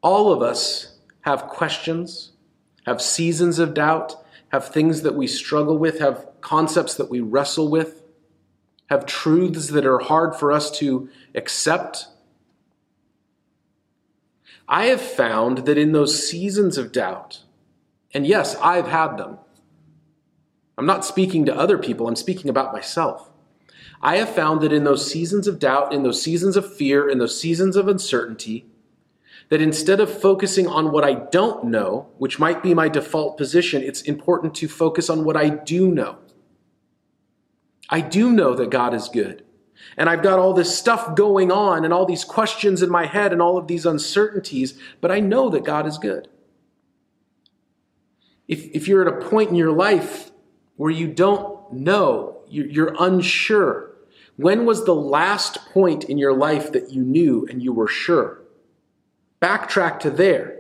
all 0.02 0.32
of 0.32 0.42
us 0.42 0.98
have 1.22 1.48
questions, 1.48 2.32
have 2.86 3.02
seasons 3.02 3.60
of 3.60 3.74
doubt, 3.74 4.16
have 4.50 4.70
things 4.70 5.02
that 5.02 5.16
we 5.16 5.28
struggle 5.28 5.78
with, 5.78 6.00
have 6.00 6.28
concepts 6.40 6.96
that 6.96 7.10
we 7.10 7.20
wrestle 7.20 7.70
with, 7.70 8.04
have 8.90 9.06
truths 9.06 9.68
that 9.68 9.86
are 9.86 10.00
hard 10.00 10.36
for 10.36 10.52
us 10.52 10.72
to 10.80 11.10
accept. 11.36 12.08
I 14.68 14.86
have 14.86 15.02
found 15.02 15.60
that 15.60 15.78
in 15.78 15.92
those 15.92 16.28
seasons 16.28 16.78
of 16.78 16.92
doubt, 16.92 17.44
and 18.14 18.26
yes, 18.26 18.56
I've 18.56 18.88
had 18.88 19.18
them. 19.18 19.38
I'm 20.78 20.86
not 20.86 21.06
speaking 21.06 21.46
to 21.46 21.56
other 21.56 21.78
people, 21.78 22.08
I'm 22.08 22.16
speaking 22.16 22.50
about 22.50 22.74
myself. 22.74 23.30
I 24.02 24.18
have 24.18 24.30
found 24.30 24.62
that 24.62 24.74
in 24.74 24.84
those 24.84 25.10
seasons 25.10 25.48
of 25.48 25.60
doubt, 25.60 25.92
in 25.92 26.04
those 26.04 26.22
seasons 26.22 26.56
of 26.56 26.76
fear, 26.76 27.10
in 27.10 27.18
those 27.18 27.40
seasons 27.40 27.76
of 27.76 27.88
uncertainty, 27.88 28.66
that 29.50 29.62
instead 29.62 30.00
of 30.00 30.22
focusing 30.22 30.68
on 30.68 30.92
what 30.92 31.04
I 31.04 31.14
don't 31.14 31.66
know, 31.66 32.08
which 32.18 32.38
might 32.38 32.62
be 32.62 32.74
my 32.74 32.90
default 32.90 33.38
position, 33.38 33.82
it's 33.82 34.02
important 34.02 34.54
to 34.56 34.68
focus 34.68 35.10
on 35.10 35.24
what 35.24 35.38
I 35.38 35.50
do 35.50 35.90
know. 35.90 36.18
I 37.90 38.02
do 38.02 38.32
know 38.32 38.54
that 38.56 38.70
God 38.70 38.94
is 38.94 39.10
good. 39.10 39.44
And 39.96 40.10
I've 40.10 40.24
got 40.24 40.40
all 40.40 40.54
this 40.54 40.78
stuff 40.78 41.16
going 41.16 41.52
on 41.52 41.86
and 41.86 41.94
all 41.94 42.06
these 42.06 42.24
questions 42.24 42.82
in 42.82 42.90
my 42.90 43.06
head 43.06 43.32
and 43.32 43.42
all 43.42 43.58
of 43.58 43.68
these 43.68 43.86
uncertainties, 43.86 44.80
but 45.02 45.12
I 45.12 45.20
know 45.20 45.50
that 45.50 45.64
God 45.64 45.88
is 45.88 45.98
good. 45.98 46.28
If, 48.48 48.66
if 48.74 48.88
you're 48.88 49.08
at 49.08 49.14
a 49.14 49.30
point 49.30 49.50
in 49.50 49.56
your 49.56 49.72
life 49.72 50.32
where 50.76 50.92
you 50.92 51.08
don't 51.08 51.72
know, 51.72 52.42
you're 52.50 52.96
unsure, 53.00 53.96
when 54.36 54.66
was 54.66 54.86
the 54.86 54.96
last 54.96 55.66
point 55.72 56.06
in 56.06 56.18
your 56.18 56.34
life 56.34 56.72
that 56.72 56.92
you 56.92 57.04
knew 57.04 57.46
and 57.50 57.62
you 57.62 57.74
were 57.74 57.88
sure? 57.88 58.42
Backtrack 59.42 60.00
to 60.02 60.10
there 60.10 60.60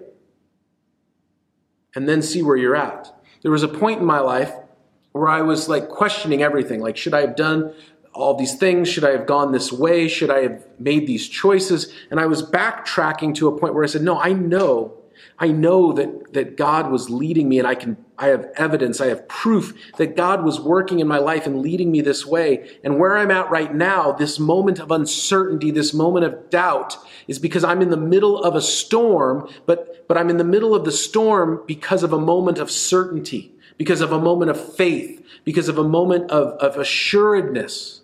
and 1.95 2.07
then 2.09 2.21
see 2.21 2.41
where 2.41 2.57
you're 2.57 2.75
at. 2.75 3.13
There 3.41 3.51
was 3.51 3.63
a 3.63 3.67
point 3.67 3.99
in 3.99 4.05
my 4.05 4.19
life 4.19 4.51
where 5.17 5.29
I 5.29 5.41
was 5.41 5.67
like 5.67 5.89
questioning 5.89 6.41
everything. 6.41 6.79
Like, 6.79 6.97
should 6.97 7.13
I 7.13 7.21
have 7.21 7.35
done 7.35 7.73
all 8.13 8.35
these 8.35 8.55
things? 8.55 8.87
Should 8.87 9.03
I 9.03 9.11
have 9.11 9.25
gone 9.25 9.51
this 9.51 9.71
way? 9.71 10.07
Should 10.07 10.29
I 10.29 10.41
have 10.43 10.65
made 10.79 11.07
these 11.07 11.27
choices? 11.27 11.91
And 12.09 12.19
I 12.19 12.25
was 12.25 12.43
backtracking 12.43 13.35
to 13.35 13.47
a 13.47 13.57
point 13.57 13.73
where 13.73 13.83
I 13.83 13.87
said, 13.87 14.01
no, 14.01 14.19
I 14.19 14.33
know 14.33 14.97
I 15.39 15.49
know 15.49 15.93
that, 15.93 16.33
that 16.33 16.57
God 16.57 16.91
was 16.91 17.09
leading 17.09 17.47
me 17.47 17.59
and 17.59 17.67
I 17.67 17.75
can 17.75 17.97
I 18.19 18.27
have 18.27 18.47
evidence, 18.55 18.99
I 18.99 19.07
have 19.07 19.27
proof 19.27 19.77
that 19.97 20.15
God 20.15 20.43
was 20.43 20.59
working 20.59 20.99
in 20.99 21.07
my 21.07 21.19
life 21.19 21.45
and 21.45 21.61
leading 21.61 21.91
me 21.91 22.01
this 22.01 22.25
way. 22.25 22.79
And 22.83 22.97
where 22.97 23.15
I'm 23.15 23.29
at 23.29 23.51
right 23.51 23.71
now, 23.71 24.11
this 24.11 24.39
moment 24.39 24.79
of 24.79 24.89
uncertainty, 24.89 25.69
this 25.69 25.93
moment 25.93 26.25
of 26.25 26.49
doubt, 26.49 26.97
is 27.27 27.37
because 27.37 27.63
I'm 27.63 27.79
in 27.83 27.91
the 27.91 27.97
middle 27.97 28.43
of 28.43 28.55
a 28.55 28.61
storm, 28.61 29.47
but, 29.67 30.07
but 30.07 30.17
I'm 30.17 30.31
in 30.31 30.37
the 30.37 30.43
middle 30.43 30.73
of 30.73 30.83
the 30.83 30.91
storm 30.91 31.61
because 31.67 32.01
of 32.01 32.11
a 32.11 32.19
moment 32.19 32.57
of 32.57 32.71
certainty, 32.71 33.53
because 33.77 34.01
of 34.01 34.11
a 34.11 34.19
moment 34.19 34.51
of 34.51 34.75
faith, 34.75 35.23
because 35.43 35.69
of 35.69 35.77
a 35.77 35.83
moment 35.83 36.31
of, 36.31 36.53
of 36.59 36.77
assuredness. 36.77 38.01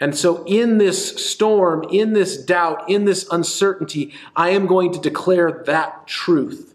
And 0.00 0.16
so, 0.16 0.44
in 0.44 0.78
this 0.78 1.24
storm, 1.24 1.84
in 1.90 2.14
this 2.14 2.42
doubt, 2.42 2.88
in 2.88 3.04
this 3.04 3.28
uncertainty, 3.30 4.14
I 4.34 4.50
am 4.50 4.66
going 4.66 4.92
to 4.92 5.00
declare 5.00 5.62
that 5.66 6.06
truth. 6.06 6.74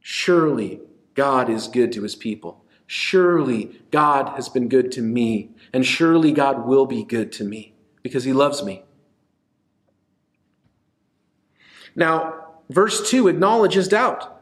Surely 0.00 0.80
God 1.14 1.48
is 1.50 1.68
good 1.68 1.92
to 1.92 2.02
his 2.02 2.14
people. 2.14 2.64
Surely 2.86 3.80
God 3.90 4.30
has 4.36 4.48
been 4.48 4.68
good 4.68 4.92
to 4.92 5.02
me. 5.02 5.50
And 5.72 5.86
surely 5.86 6.32
God 6.32 6.66
will 6.66 6.86
be 6.86 7.04
good 7.04 7.32
to 7.32 7.44
me 7.44 7.74
because 8.02 8.24
he 8.24 8.32
loves 8.32 8.62
me. 8.62 8.82
Now, 11.96 12.46
verse 12.68 13.08
2 13.10 13.28
acknowledges 13.28 13.88
doubt. 13.88 14.41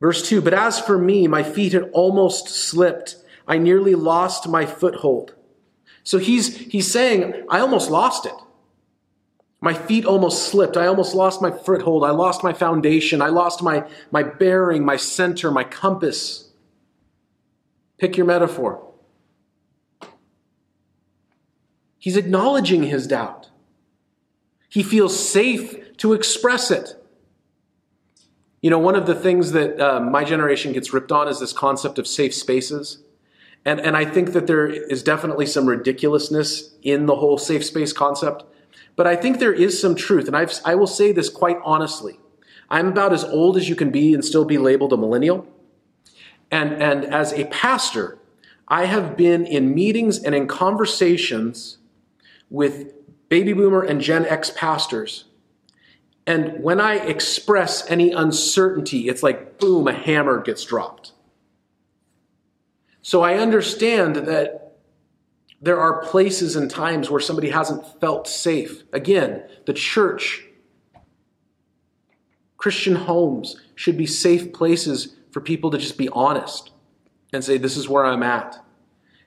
Verse 0.00 0.28
2 0.28 0.40
But 0.40 0.54
as 0.54 0.80
for 0.80 0.98
me, 0.98 1.26
my 1.26 1.42
feet 1.42 1.72
had 1.72 1.90
almost 1.92 2.48
slipped 2.48 3.16
I 3.50 3.58
nearly 3.58 3.96
lost 3.96 4.48
my 4.48 4.64
foothold. 4.64 5.34
So 6.04 6.18
he's, 6.18 6.56
he's 6.56 6.88
saying, 6.88 7.46
I 7.48 7.58
almost 7.58 7.90
lost 7.90 8.24
it. 8.24 8.34
My 9.60 9.74
feet 9.74 10.06
almost 10.06 10.48
slipped. 10.48 10.76
I 10.76 10.86
almost 10.86 11.16
lost 11.16 11.42
my 11.42 11.50
foothold. 11.50 12.04
I 12.04 12.10
lost 12.10 12.44
my 12.44 12.52
foundation. 12.52 13.20
I 13.20 13.26
lost 13.26 13.60
my, 13.60 13.88
my 14.12 14.22
bearing, 14.22 14.84
my 14.84 14.96
center, 14.96 15.50
my 15.50 15.64
compass. 15.64 16.50
Pick 17.98 18.16
your 18.16 18.24
metaphor. 18.24 18.86
He's 21.98 22.16
acknowledging 22.16 22.84
his 22.84 23.08
doubt. 23.08 23.50
He 24.68 24.84
feels 24.84 25.28
safe 25.28 25.96
to 25.96 26.12
express 26.12 26.70
it. 26.70 26.99
You 28.62 28.68
know, 28.68 28.78
one 28.78 28.94
of 28.94 29.06
the 29.06 29.14
things 29.14 29.52
that 29.52 29.80
uh, 29.80 30.00
my 30.00 30.22
generation 30.22 30.72
gets 30.72 30.92
ripped 30.92 31.10
on 31.10 31.28
is 31.28 31.40
this 31.40 31.52
concept 31.52 31.98
of 31.98 32.06
safe 32.06 32.34
spaces. 32.34 33.02
And, 33.64 33.80
and 33.80 33.96
I 33.96 34.04
think 34.04 34.32
that 34.32 34.46
there 34.46 34.66
is 34.66 35.02
definitely 35.02 35.46
some 35.46 35.66
ridiculousness 35.66 36.74
in 36.82 37.06
the 37.06 37.16
whole 37.16 37.38
safe 37.38 37.64
space 37.64 37.92
concept. 37.92 38.44
But 38.96 39.06
I 39.06 39.16
think 39.16 39.38
there 39.38 39.52
is 39.52 39.80
some 39.80 39.94
truth. 39.94 40.26
And 40.26 40.36
I've, 40.36 40.52
I 40.64 40.74
will 40.74 40.86
say 40.86 41.12
this 41.12 41.28
quite 41.28 41.58
honestly. 41.64 42.20
I'm 42.68 42.88
about 42.88 43.12
as 43.12 43.24
old 43.24 43.56
as 43.56 43.68
you 43.68 43.74
can 43.74 43.90
be 43.90 44.14
and 44.14 44.24
still 44.24 44.44
be 44.44 44.58
labeled 44.58 44.92
a 44.92 44.96
millennial. 44.96 45.46
And, 46.50 46.72
and 46.74 47.04
as 47.04 47.32
a 47.32 47.46
pastor, 47.46 48.18
I 48.68 48.84
have 48.84 49.16
been 49.16 49.46
in 49.46 49.74
meetings 49.74 50.22
and 50.22 50.34
in 50.34 50.46
conversations 50.46 51.78
with 52.50 52.92
baby 53.28 53.52
boomer 53.52 53.82
and 53.82 54.00
Gen 54.00 54.26
X 54.26 54.50
pastors. 54.50 55.24
And 56.26 56.62
when 56.62 56.80
I 56.80 56.96
express 56.96 57.88
any 57.90 58.12
uncertainty, 58.12 59.08
it's 59.08 59.22
like 59.22 59.58
boom, 59.58 59.88
a 59.88 59.92
hammer 59.92 60.40
gets 60.42 60.64
dropped. 60.64 61.12
So 63.02 63.22
I 63.22 63.38
understand 63.38 64.16
that 64.16 64.78
there 65.60 65.80
are 65.80 66.04
places 66.04 66.56
and 66.56 66.70
times 66.70 67.10
where 67.10 67.20
somebody 67.20 67.50
hasn't 67.50 68.00
felt 68.00 68.26
safe. 68.26 68.84
Again, 68.92 69.42
the 69.66 69.72
church, 69.72 70.44
Christian 72.56 72.94
homes 72.94 73.56
should 73.74 73.96
be 73.96 74.06
safe 74.06 74.52
places 74.52 75.16
for 75.30 75.40
people 75.40 75.70
to 75.70 75.78
just 75.78 75.98
be 75.98 76.08
honest 76.10 76.70
and 77.32 77.44
say, 77.44 77.58
This 77.58 77.76
is 77.76 77.88
where 77.88 78.04
I'm 78.04 78.22
at. 78.22 78.64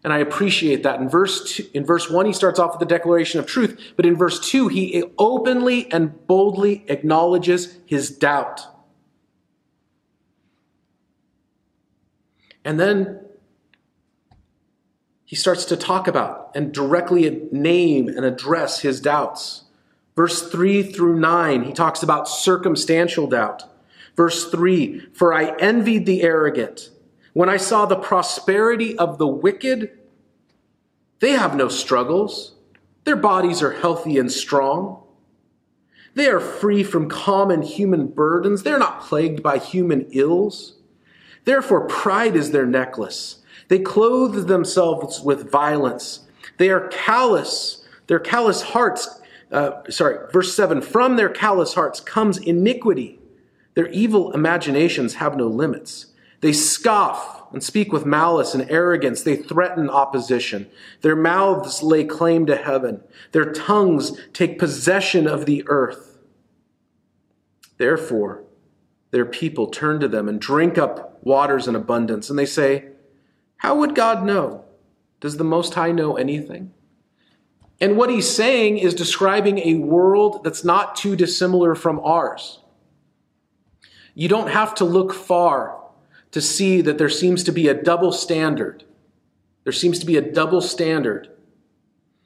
And 0.03 0.11
I 0.11 0.17
appreciate 0.17 0.83
that. 0.83 0.99
In 0.99 1.07
verse, 1.07 1.55
two, 1.55 1.65
in 1.73 1.85
verse 1.85 2.09
1, 2.09 2.25
he 2.25 2.33
starts 2.33 2.59
off 2.59 2.73
with 2.73 2.79
the 2.79 2.93
declaration 2.93 3.39
of 3.39 3.45
truth, 3.45 3.79
but 3.95 4.05
in 4.05 4.17
verse 4.17 4.39
2, 4.39 4.67
he 4.67 5.03
openly 5.17 5.91
and 5.93 6.27
boldly 6.27 6.83
acknowledges 6.89 7.77
his 7.85 8.09
doubt. 8.09 8.61
And 12.65 12.79
then 12.79 13.19
he 15.25 15.35
starts 15.35 15.65
to 15.65 15.77
talk 15.77 16.07
about 16.07 16.51
and 16.53 16.73
directly 16.73 17.47
name 17.51 18.07
and 18.07 18.25
address 18.25 18.81
his 18.81 19.01
doubts. 19.01 19.63
Verse 20.15 20.49
3 20.49 20.83
through 20.83 21.19
9, 21.19 21.63
he 21.63 21.73
talks 21.73 22.03
about 22.03 22.27
circumstantial 22.27 23.27
doubt. 23.27 23.63
Verse 24.15 24.49
3 24.51 25.07
For 25.13 25.33
I 25.33 25.55
envied 25.57 26.05
the 26.05 26.21
arrogant. 26.21 26.89
When 27.33 27.49
I 27.49 27.57
saw 27.57 27.85
the 27.85 27.95
prosperity 27.95 28.97
of 28.97 29.17
the 29.17 29.27
wicked, 29.27 29.97
they 31.19 31.31
have 31.31 31.55
no 31.55 31.67
struggles. 31.67 32.53
Their 33.03 33.15
bodies 33.15 33.61
are 33.61 33.71
healthy 33.71 34.17
and 34.17 34.31
strong. 34.31 35.03
They 36.15 36.27
are 36.27 36.39
free 36.39 36.83
from 36.83 37.09
common 37.09 37.63
human 37.63 38.07
burdens. 38.07 38.63
They're 38.63 38.79
not 38.79 39.01
plagued 39.01 39.41
by 39.41 39.57
human 39.57 40.07
ills. 40.11 40.75
Therefore, 41.45 41.87
pride 41.87 42.35
is 42.35 42.51
their 42.51 42.65
necklace 42.65 43.43
they 43.67 43.79
clothe 43.79 44.47
themselves 44.47 45.21
with 45.21 45.49
violence. 45.49 46.27
They 46.57 46.69
are 46.69 46.87
callous. 46.89 47.85
Their 48.07 48.19
callous 48.19 48.61
hearts, 48.61 49.21
uh, 49.51 49.81
sorry, 49.89 50.17
verse 50.31 50.53
7 50.53 50.81
from 50.81 51.15
their 51.15 51.29
callous 51.29 51.73
hearts 51.73 51.99
comes 51.99 52.37
iniquity. 52.37 53.19
Their 53.73 53.87
evil 53.87 54.31
imaginations 54.31 55.15
have 55.15 55.35
no 55.35 55.47
limits. 55.47 56.07
They 56.43 56.51
scoff 56.51 57.53
and 57.53 57.63
speak 57.63 57.93
with 57.93 58.05
malice 58.05 58.53
and 58.53 58.69
arrogance. 58.69 59.23
They 59.23 59.37
threaten 59.37 59.89
opposition. 59.89 60.69
Their 60.99 61.15
mouths 61.15 61.81
lay 61.81 62.03
claim 62.03 62.45
to 62.47 62.57
heaven. 62.57 63.01
Their 63.31 63.53
tongues 63.53 64.19
take 64.33 64.59
possession 64.59 65.25
of 65.25 65.45
the 65.45 65.63
earth. 65.67 66.17
Therefore, 67.77 68.43
their 69.11 69.23
people 69.23 69.67
turn 69.67 70.01
to 70.01 70.09
them 70.09 70.27
and 70.27 70.41
drink 70.41 70.77
up 70.77 71.23
waters 71.23 71.65
in 71.65 71.77
abundance. 71.77 72.29
And 72.29 72.37
they 72.37 72.45
say, 72.45 72.89
how 73.55 73.77
would 73.77 73.95
God 73.95 74.25
know? 74.25 74.65
Does 75.21 75.37
the 75.37 75.45
Most 75.45 75.75
High 75.75 75.93
know 75.93 76.17
anything? 76.17 76.73
And 77.79 77.95
what 77.95 78.09
he's 78.09 78.29
saying 78.29 78.79
is 78.79 78.93
describing 78.93 79.59
a 79.59 79.75
world 79.75 80.43
that's 80.43 80.65
not 80.65 80.97
too 80.97 81.15
dissimilar 81.15 81.73
from 81.73 82.01
ours. 82.01 82.59
You 84.13 84.27
don't 84.27 84.49
have 84.49 84.75
to 84.75 84.83
look 84.83 85.13
far 85.13 85.79
to 86.33 86.41
see 86.41 86.81
that 86.81 86.97
there 86.97 87.09
seems 87.09 87.43
to 87.43 87.51
be 87.51 87.67
a 87.67 87.73
double 87.73 88.11
standard. 88.11 88.83
There 89.63 89.71
seems 89.71 89.99
to 89.99 90.05
be 90.05 90.17
a 90.17 90.21
double 90.21 90.61
standard 90.61 91.29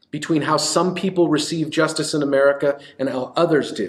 between 0.10 0.42
how 0.44 0.56
some 0.58 0.96
people 0.96 1.28
receive 1.28 1.70
justice 1.70 2.14
in 2.14 2.24
America 2.24 2.80
and 2.98 3.10
how 3.10 3.34
others 3.36 3.72
do. 3.74 3.88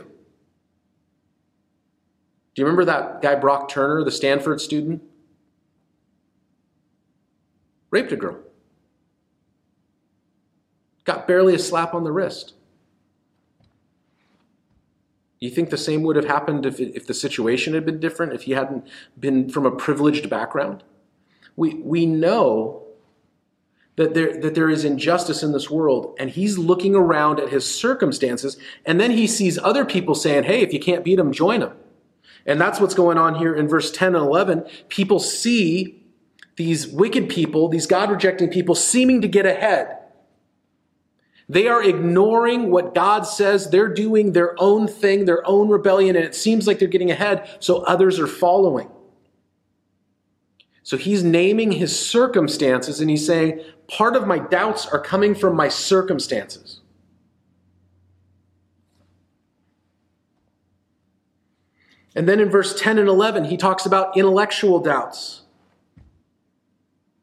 Do 2.54 2.62
you 2.62 2.64
remember 2.64 2.84
that 2.86 3.22
guy, 3.22 3.36
Brock 3.36 3.68
Turner, 3.68 4.02
the 4.02 4.10
Stanford 4.10 4.60
student? 4.60 5.02
Raped 7.90 8.10
a 8.10 8.16
girl. 8.16 8.40
Got 11.04 11.28
barely 11.28 11.54
a 11.54 11.58
slap 11.60 11.94
on 11.94 12.02
the 12.02 12.12
wrist. 12.12 12.54
You 15.40 15.50
think 15.50 15.70
the 15.70 15.78
same 15.78 16.02
would 16.02 16.16
have 16.16 16.24
happened 16.24 16.66
if, 16.66 16.80
if 16.80 17.06
the 17.06 17.14
situation 17.14 17.74
had 17.74 17.86
been 17.86 18.00
different, 18.00 18.32
if 18.32 18.42
he 18.42 18.52
hadn't 18.52 18.86
been 19.18 19.48
from 19.48 19.66
a 19.66 19.70
privileged 19.70 20.28
background? 20.28 20.82
We, 21.54 21.74
we 21.74 22.06
know 22.06 22.84
that 23.96 24.14
there, 24.14 24.40
that 24.40 24.54
there 24.54 24.70
is 24.70 24.84
injustice 24.84 25.42
in 25.42 25.52
this 25.52 25.68
world, 25.68 26.14
and 26.18 26.30
he's 26.30 26.56
looking 26.56 26.94
around 26.94 27.40
at 27.40 27.50
his 27.50 27.66
circumstances, 27.66 28.56
and 28.86 29.00
then 29.00 29.10
he 29.10 29.26
sees 29.26 29.58
other 29.58 29.84
people 29.84 30.14
saying, 30.14 30.44
Hey, 30.44 30.62
if 30.62 30.72
you 30.72 30.80
can't 30.80 31.04
beat 31.04 31.16
them, 31.16 31.32
join 31.32 31.60
them. 31.60 31.72
And 32.46 32.60
that's 32.60 32.80
what's 32.80 32.94
going 32.94 33.18
on 33.18 33.34
here 33.34 33.54
in 33.54 33.68
verse 33.68 33.90
10 33.90 34.14
and 34.14 34.24
11. 34.24 34.64
People 34.88 35.18
see 35.18 36.02
these 36.56 36.86
wicked 36.88 37.28
people, 37.28 37.68
these 37.68 37.86
God 37.86 38.10
rejecting 38.10 38.48
people, 38.48 38.74
seeming 38.74 39.20
to 39.20 39.28
get 39.28 39.46
ahead. 39.46 39.97
They 41.48 41.66
are 41.66 41.82
ignoring 41.82 42.70
what 42.70 42.94
God 42.94 43.22
says. 43.22 43.70
They're 43.70 43.92
doing 43.92 44.32
their 44.32 44.54
own 44.60 44.86
thing, 44.86 45.24
their 45.24 45.46
own 45.46 45.68
rebellion, 45.68 46.14
and 46.14 46.24
it 46.24 46.34
seems 46.34 46.66
like 46.66 46.78
they're 46.78 46.88
getting 46.88 47.10
ahead, 47.10 47.48
so 47.60 47.78
others 47.84 48.20
are 48.20 48.26
following. 48.26 48.90
So 50.82 50.96
he's 50.96 51.22
naming 51.22 51.72
his 51.72 51.98
circumstances 51.98 53.00
and 53.00 53.10
he's 53.10 53.26
saying, 53.26 53.60
part 53.88 54.16
of 54.16 54.26
my 54.26 54.38
doubts 54.38 54.86
are 54.86 54.98
coming 54.98 55.34
from 55.34 55.54
my 55.54 55.68
circumstances. 55.68 56.80
And 62.14 62.26
then 62.28 62.40
in 62.40 62.48
verse 62.48 62.78
10 62.80 62.98
and 62.98 63.06
11, 63.06 63.44
he 63.44 63.56
talks 63.56 63.84
about 63.84 64.16
intellectual 64.16 64.80
doubts. 64.80 65.42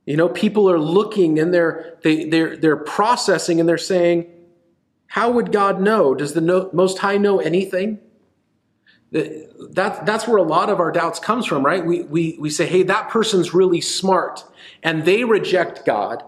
You 0.06 0.18
know, 0.18 0.30
people 0.30 0.70
are 0.70 0.80
looking 0.80 1.40
and 1.40 1.54
they're, 1.54 1.98
they, 2.04 2.26
they're, 2.26 2.56
they're 2.56 2.78
processing 2.78 3.60
and 3.60 3.68
they're 3.68 3.78
saying, 3.78 4.28
How 5.08 5.32
would 5.32 5.52
God 5.52 5.82
know? 5.82 6.14
Does 6.14 6.34
the 6.34 6.70
Most 6.74 7.00
High 7.00 7.18
know 7.18 7.40
anything? 7.40 8.00
That, 9.12 10.06
that's 10.06 10.28
where 10.28 10.38
a 10.38 10.44
lot 10.44 10.70
of 10.70 10.80
our 10.80 10.92
doubts 10.92 11.20
comes 11.20 11.46
from, 11.46 11.66
right? 11.66 11.86
We, 11.86 12.02
we, 12.04 12.38
we 12.38 12.50
say, 12.50 12.66
hey, 12.66 12.84
that 12.84 13.10
person's 13.10 13.54
really 13.54 13.80
smart, 13.80 14.44
and 14.84 15.06
they 15.06 15.24
reject 15.24 15.86
God. 15.86 16.22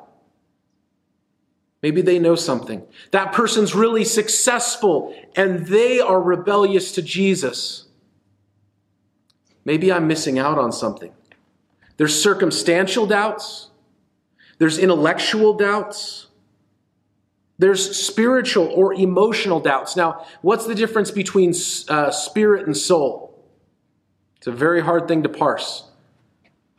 Maybe 1.84 2.02
they 2.02 2.18
know 2.18 2.36
something. 2.36 2.86
That 3.12 3.34
person's 3.34 3.76
really 3.76 4.06
successful, 4.06 5.14
and 5.36 5.68
they 5.68 6.00
are 6.00 6.22
rebellious 6.22 6.94
to 6.94 7.02
Jesus. 7.02 7.88
Maybe 9.66 9.92
I'm 9.92 10.08
missing 10.08 10.40
out 10.40 10.58
on 10.58 10.72
something. 10.72 11.12
There's 11.98 12.20
circumstantial 12.20 13.06
doubts. 13.06 13.70
There's 14.60 14.78
intellectual 14.78 15.54
doubts. 15.54 16.28
There's 17.60 17.98
spiritual 17.98 18.68
or 18.68 18.94
emotional 18.94 19.60
doubts. 19.60 19.96
Now, 19.96 20.26
what's 20.42 20.68
the 20.68 20.76
difference 20.76 21.10
between 21.10 21.54
uh, 21.90 22.12
spirit 22.12 22.68
and 22.68 22.78
soul? 22.78 23.44
It's 24.38 24.48
a 24.48 24.52
very 24.52 24.82
hard 24.82 25.08
thing 25.08 25.24
to 25.24 25.30
parse. 25.30 25.90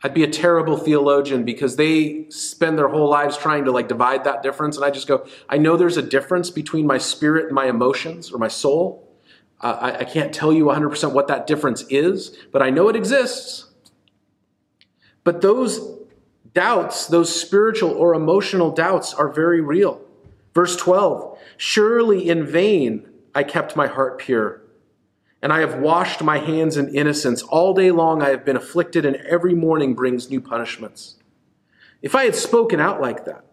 I'd 0.01 0.13
be 0.13 0.23
a 0.23 0.29
terrible 0.29 0.77
theologian 0.77 1.43
because 1.43 1.75
they 1.75 2.29
spend 2.29 2.77
their 2.77 2.87
whole 2.87 3.09
lives 3.09 3.37
trying 3.37 3.65
to 3.65 3.71
like 3.71 3.89
divide 3.89 4.23
that 4.23 4.41
difference. 4.41 4.77
And 4.77 4.85
I 4.85 4.91
just 4.91 5.07
go, 5.07 5.27
I 5.49 5.57
know 5.57 5.75
there's 5.75 5.97
a 5.97 6.01
difference 6.01 6.49
between 6.49 6.87
my 6.87 6.97
spirit 6.97 7.47
and 7.47 7.53
my 7.53 7.65
emotions 7.65 8.31
or 8.31 8.37
my 8.37 8.47
soul. 8.47 9.05
Uh, 9.59 9.77
I, 9.81 9.97
I 9.99 10.03
can't 10.05 10.33
tell 10.33 10.53
you 10.53 10.65
100% 10.65 11.11
what 11.11 11.27
that 11.27 11.47
difference 11.47 11.83
is, 11.89 12.37
but 12.53 12.61
I 12.61 12.69
know 12.69 12.87
it 12.87 12.95
exists. 12.95 13.68
But 15.23 15.41
those 15.41 15.79
doubts, 16.53 17.07
those 17.07 17.33
spiritual 17.39 17.91
or 17.91 18.13
emotional 18.13 18.71
doubts, 18.71 19.13
are 19.13 19.29
very 19.29 19.61
real. 19.61 20.01
Verse 20.53 20.75
12 20.75 21.37
Surely 21.57 22.29
in 22.29 22.45
vain 22.45 23.07
I 23.35 23.43
kept 23.43 23.75
my 23.75 23.87
heart 23.87 24.19
pure, 24.19 24.61
and 25.41 25.53
I 25.53 25.59
have 25.59 25.79
washed 25.79 26.23
my 26.23 26.39
hands 26.39 26.77
in 26.77 26.93
innocence. 26.93 27.41
All 27.43 27.73
day 27.73 27.91
long 27.91 28.21
I 28.21 28.29
have 28.29 28.45
been 28.45 28.57
afflicted, 28.57 29.05
and 29.05 29.17
every 29.17 29.53
morning 29.53 29.93
brings 29.93 30.29
new 30.29 30.41
punishments. 30.41 31.15
If 32.01 32.15
I 32.15 32.25
had 32.25 32.35
spoken 32.35 32.79
out 32.79 33.01
like 33.01 33.25
that, 33.25 33.45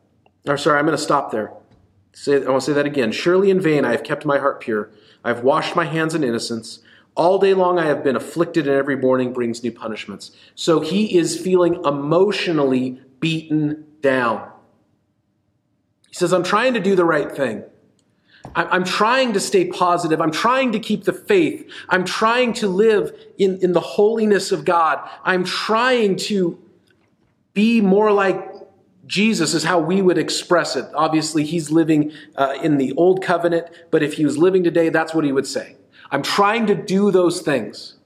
or 0.47 0.57
sorry, 0.57 0.79
I'm 0.79 0.87
going 0.87 0.97
to 0.97 1.03
stop 1.03 1.31
there. 1.31 1.53
Say, 2.13 2.37
I 2.37 2.49
want 2.49 2.63
to 2.63 2.67
say 2.67 2.73
that 2.73 2.87
again. 2.87 3.13
Surely 3.13 3.51
in 3.51 3.61
vain 3.61 3.85
I 3.85 3.91
have 3.91 4.03
kept 4.03 4.25
my 4.25 4.39
heart 4.39 4.61
pure. 4.61 4.91
I 5.25 5.29
have 5.29 5.43
washed 5.43 5.77
my 5.77 5.85
hands 5.85 6.15
in 6.15 6.25
innocence. 6.25 6.79
All 7.17 7.39
day 7.39 7.55
long 7.55 7.79
I 7.79 7.87
have 7.87 8.05
been 8.05 8.15
afflicted, 8.15 8.69
and 8.69 8.77
every 8.77 8.97
morning 8.97 9.33
brings 9.33 9.63
new 9.63 9.73
punishments. 9.73 10.33
So 10.55 10.81
he 10.81 11.17
is 11.17 11.41
feeling 11.41 11.83
emotionally 11.85 13.01
beaten 13.21 13.87
down. 14.03 14.51
He 16.09 16.15
says, 16.15 16.33
I'm 16.33 16.45
trying 16.45 16.75
to 16.75 16.81
do 16.81 16.95
the 16.95 17.05
right 17.05 17.31
thing. 17.35 17.65
I'm 18.55 18.85
trying 18.85 19.33
to 19.33 19.41
stay 19.41 19.67
positive. 19.67 20.21
I'm 20.21 20.31
trying 20.31 20.73
to 20.73 20.79
keep 20.79 21.05
the 21.05 21.13
faith. 21.13 21.69
I'm 21.89 22.05
trying 22.05 22.53
to 22.55 22.69
live 22.69 23.13
in, 23.39 23.59
in 23.59 23.73
the 23.73 23.81
holiness 23.81 24.53
of 24.53 24.65
God. 24.65 25.01
I'm 25.25 25.45
trying 25.45 26.17
to 26.17 26.63
be 27.55 27.81
more 27.81 28.13
like 28.13 28.53
Jesus, 29.07 29.55
is 29.55 29.65
how 29.65 29.79
we 29.79 30.03
would 30.03 30.19
express 30.19 30.77
it. 30.77 30.85
Obviously, 30.95 31.45
he's 31.45 31.71
living 31.71 32.13
uh, 32.37 32.57
in 32.63 32.77
the 32.77 32.93
old 32.93 33.23
covenant, 33.23 33.67
but 33.91 34.03
if 34.03 34.15
he 34.15 34.25
was 34.25 34.37
living 34.37 34.63
today, 34.63 34.91
that's 34.91 35.15
what 35.15 35.25
he 35.25 35.33
would 35.33 35.47
say. 35.47 35.77
I'm 36.11 36.23
trying 36.23 36.67
to 36.67 36.75
do 36.75 37.11
those 37.11 37.41
things. 37.41 37.97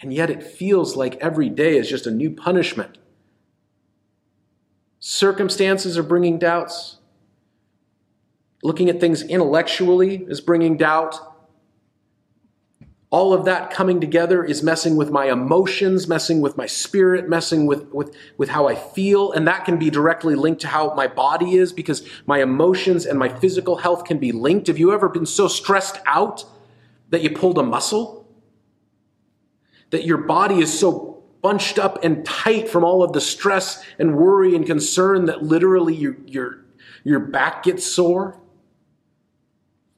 And 0.00 0.12
yet 0.12 0.30
it 0.30 0.42
feels 0.42 0.96
like 0.96 1.16
every 1.16 1.48
day 1.48 1.76
is 1.76 1.88
just 1.88 2.06
a 2.06 2.10
new 2.10 2.30
punishment. 2.30 2.98
Circumstances 5.00 5.96
are 5.98 6.02
bringing 6.02 6.38
doubts. 6.38 6.98
Looking 8.62 8.88
at 8.88 9.00
things 9.00 9.22
intellectually 9.22 10.24
is 10.28 10.40
bringing 10.40 10.76
doubt. 10.76 11.16
All 13.10 13.32
of 13.32 13.44
that 13.44 13.70
coming 13.70 14.00
together 14.00 14.42
is 14.42 14.62
messing 14.62 14.96
with 14.96 15.10
my 15.10 15.30
emotions, 15.30 16.08
messing 16.08 16.40
with 16.40 16.56
my 16.56 16.66
spirit, 16.66 17.28
messing 17.28 17.66
with, 17.66 17.86
with, 17.92 18.16
with 18.38 18.48
how 18.48 18.66
I 18.66 18.74
feel. 18.74 19.30
And 19.32 19.46
that 19.46 19.64
can 19.64 19.78
be 19.78 19.88
directly 19.88 20.34
linked 20.34 20.62
to 20.62 20.68
how 20.68 20.94
my 20.94 21.06
body 21.06 21.54
is 21.54 21.72
because 21.72 22.08
my 22.26 22.42
emotions 22.42 23.06
and 23.06 23.18
my 23.18 23.28
physical 23.28 23.76
health 23.76 24.04
can 24.04 24.18
be 24.18 24.32
linked. 24.32 24.66
Have 24.66 24.78
you 24.78 24.92
ever 24.92 25.08
been 25.08 25.26
so 25.26 25.46
stressed 25.46 26.00
out 26.06 26.44
that 27.14 27.22
you 27.22 27.30
pulled 27.30 27.58
a 27.58 27.62
muscle? 27.62 28.28
That 29.90 30.04
your 30.04 30.18
body 30.18 30.58
is 30.58 30.76
so 30.76 31.22
bunched 31.42 31.78
up 31.78 32.02
and 32.02 32.24
tight 32.24 32.68
from 32.68 32.82
all 32.84 33.04
of 33.04 33.12
the 33.12 33.20
stress 33.20 33.84
and 33.98 34.16
worry 34.16 34.56
and 34.56 34.66
concern 34.66 35.26
that 35.26 35.42
literally 35.42 35.94
your, 35.94 36.16
your, 36.26 36.64
your 37.04 37.20
back 37.20 37.62
gets 37.62 37.86
sore? 37.86 38.40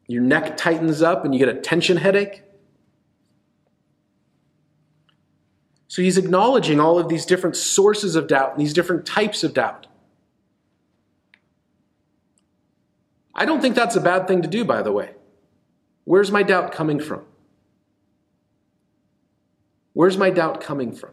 Your 0.07 0.22
neck 0.22 0.59
tightens 0.59 1.00
up 1.00 1.24
and 1.24 1.35
you 1.35 1.40
get 1.40 1.48
a 1.48 1.59
tension 1.59 1.96
headache? 1.96 2.42
So 5.88 6.02
he's 6.02 6.18
acknowledging 6.18 6.79
all 6.79 6.98
of 6.98 7.09
these 7.09 7.24
different 7.24 7.57
sources 7.57 8.14
of 8.14 8.26
doubt 8.29 8.52
and 8.52 8.61
these 8.61 8.74
different 8.74 9.07
types 9.07 9.42
of 9.42 9.55
doubt. 9.55 9.87
I 13.35 13.46
don't 13.46 13.62
think 13.62 13.74
that's 13.74 13.96
a 13.96 14.00
bad 14.00 14.29
thing 14.29 14.42
to 14.42 14.48
do, 14.48 14.64
by 14.64 14.83
the 14.83 14.92
way. 14.92 15.12
Where's 16.07 16.31
my 16.31 16.45
doubt 16.45 16.71
coming 16.71 17.01
from? 17.01 17.25
Where's 19.92 20.16
my 20.16 20.31
doubt 20.31 20.61
coming 20.61 20.92
from? 20.92 21.11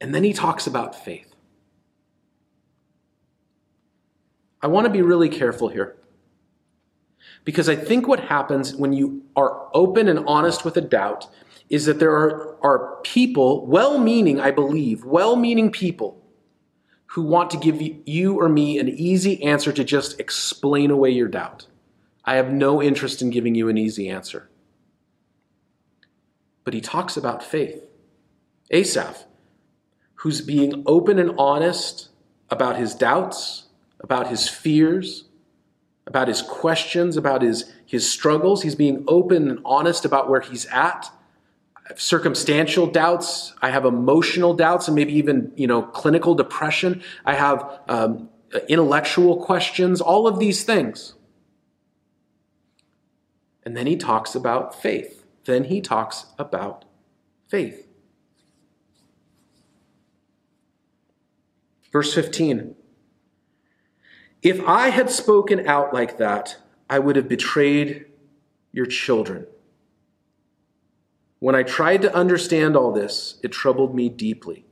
And 0.00 0.14
then 0.14 0.24
he 0.24 0.32
talks 0.32 0.66
about 0.66 1.04
faith. 1.04 1.34
I 4.62 4.68
want 4.68 4.86
to 4.86 4.90
be 4.90 5.02
really 5.02 5.28
careful 5.28 5.68
here. 5.68 5.96
Because 7.44 7.68
I 7.68 7.76
think 7.76 8.08
what 8.08 8.20
happens 8.20 8.74
when 8.74 8.94
you 8.94 9.22
are 9.36 9.68
open 9.74 10.08
and 10.08 10.20
honest 10.26 10.64
with 10.64 10.78
a 10.78 10.80
doubt 10.80 11.28
is 11.68 11.84
that 11.84 11.98
there 11.98 12.12
are, 12.12 12.56
are 12.64 13.00
people, 13.02 13.66
well 13.66 13.98
meaning, 13.98 14.40
I 14.40 14.50
believe, 14.50 15.04
well 15.04 15.36
meaning 15.36 15.70
people, 15.70 16.19
who 17.10 17.22
want 17.22 17.50
to 17.50 17.56
give 17.56 17.82
you 18.06 18.38
or 18.38 18.48
me 18.48 18.78
an 18.78 18.88
easy 18.88 19.42
answer 19.42 19.72
to 19.72 19.82
just 19.82 20.20
explain 20.20 20.92
away 20.92 21.10
your 21.10 21.26
doubt. 21.26 21.66
I 22.24 22.36
have 22.36 22.52
no 22.52 22.80
interest 22.80 23.20
in 23.20 23.30
giving 23.30 23.56
you 23.56 23.68
an 23.68 23.76
easy 23.76 24.08
answer. 24.08 24.48
But 26.62 26.72
he 26.72 26.80
talks 26.80 27.16
about 27.16 27.42
faith. 27.42 27.82
Asaph, 28.70 29.24
who's 30.16 30.40
being 30.40 30.84
open 30.86 31.18
and 31.18 31.34
honest 31.36 32.10
about 32.48 32.76
his 32.76 32.94
doubts, 32.94 33.64
about 33.98 34.28
his 34.28 34.48
fears, 34.48 35.24
about 36.06 36.28
his 36.28 36.42
questions, 36.42 37.16
about 37.16 37.42
his, 37.42 37.72
his 37.84 38.08
struggles. 38.08 38.62
He's 38.62 38.76
being 38.76 39.04
open 39.08 39.50
and 39.50 39.58
honest 39.64 40.04
about 40.04 40.28
where 40.30 40.40
he's 40.40 40.66
at. 40.66 41.10
Have 41.90 42.00
circumstantial 42.00 42.86
doubts. 42.86 43.52
I 43.60 43.70
have 43.70 43.84
emotional 43.84 44.54
doubts 44.54 44.86
and 44.86 44.94
maybe 44.94 45.12
even, 45.14 45.50
you 45.56 45.66
know, 45.66 45.82
clinical 45.82 46.36
depression. 46.36 47.02
I 47.24 47.34
have 47.34 47.80
um, 47.88 48.28
intellectual 48.68 49.44
questions, 49.44 50.00
all 50.00 50.28
of 50.28 50.38
these 50.38 50.62
things. 50.62 51.14
And 53.64 53.76
then 53.76 53.88
he 53.88 53.96
talks 53.96 54.36
about 54.36 54.80
faith. 54.80 55.24
Then 55.46 55.64
he 55.64 55.80
talks 55.80 56.26
about 56.38 56.84
faith. 57.48 57.88
Verse 61.90 62.14
15 62.14 62.76
If 64.42 64.60
I 64.60 64.90
had 64.90 65.10
spoken 65.10 65.66
out 65.66 65.92
like 65.92 66.18
that, 66.18 66.56
I 66.88 67.00
would 67.00 67.16
have 67.16 67.26
betrayed 67.26 68.06
your 68.70 68.86
children. 68.86 69.48
When 71.40 71.54
I 71.54 71.62
tried 71.62 72.02
to 72.02 72.14
understand 72.14 72.76
all 72.76 72.92
this, 72.92 73.38
it 73.42 73.50
troubled 73.50 73.94
me 73.94 74.08
deeply. 74.08 74.66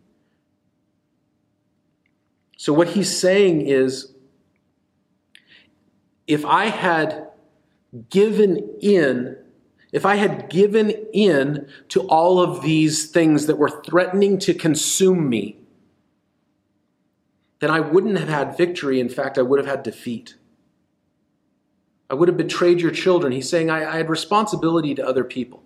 So, 2.59 2.72
what 2.72 2.88
he's 2.88 3.18
saying 3.18 3.62
is 3.62 4.12
if 6.26 6.44
I 6.44 6.66
had 6.66 7.28
given 8.11 8.76
in, 8.81 9.37
if 9.92 10.04
I 10.04 10.16
had 10.16 10.50
given 10.50 10.90
in 11.14 11.68
to 11.88 12.02
all 12.02 12.40
of 12.40 12.62
these 12.62 13.11
things 13.11 13.46
that 13.46 13.57
were 13.57 13.83
threatening 13.87 14.38
to 14.40 14.52
consume 14.52 15.28
me, 15.28 15.57
then 17.61 17.70
I 17.70 17.81
wouldn't 17.81 18.18
have 18.18 18.28
had 18.28 18.59
victory. 18.59 19.00
In 19.00 19.09
fact, 19.09 19.38
I 19.38 19.42
would 19.42 19.59
have 19.59 19.66
had 19.66 19.83
defeat. 19.83 20.37
I 22.11 22.14
would 22.14 22.28
have 22.28 22.37
betrayed 22.37 22.81
your 22.81 22.90
children. 22.90 23.33
He's 23.33 23.48
saying 23.48 23.70
I, 23.70 23.90
I 23.90 23.96
had 23.96 24.11
responsibility 24.11 24.94
to 24.96 25.07
other 25.07 25.24
people. 25.24 25.62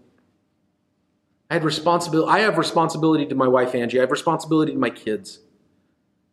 I 1.52 1.56
had 1.56 1.64
responsibility. 1.64 2.30
I 2.30 2.38
have 2.38 2.56
responsibility 2.56 3.26
to 3.26 3.34
my 3.34 3.46
wife 3.46 3.74
Angie. 3.74 3.98
I 3.98 4.00
have 4.00 4.10
responsibility 4.10 4.72
to 4.72 4.78
my 4.78 4.88
kids. 4.88 5.40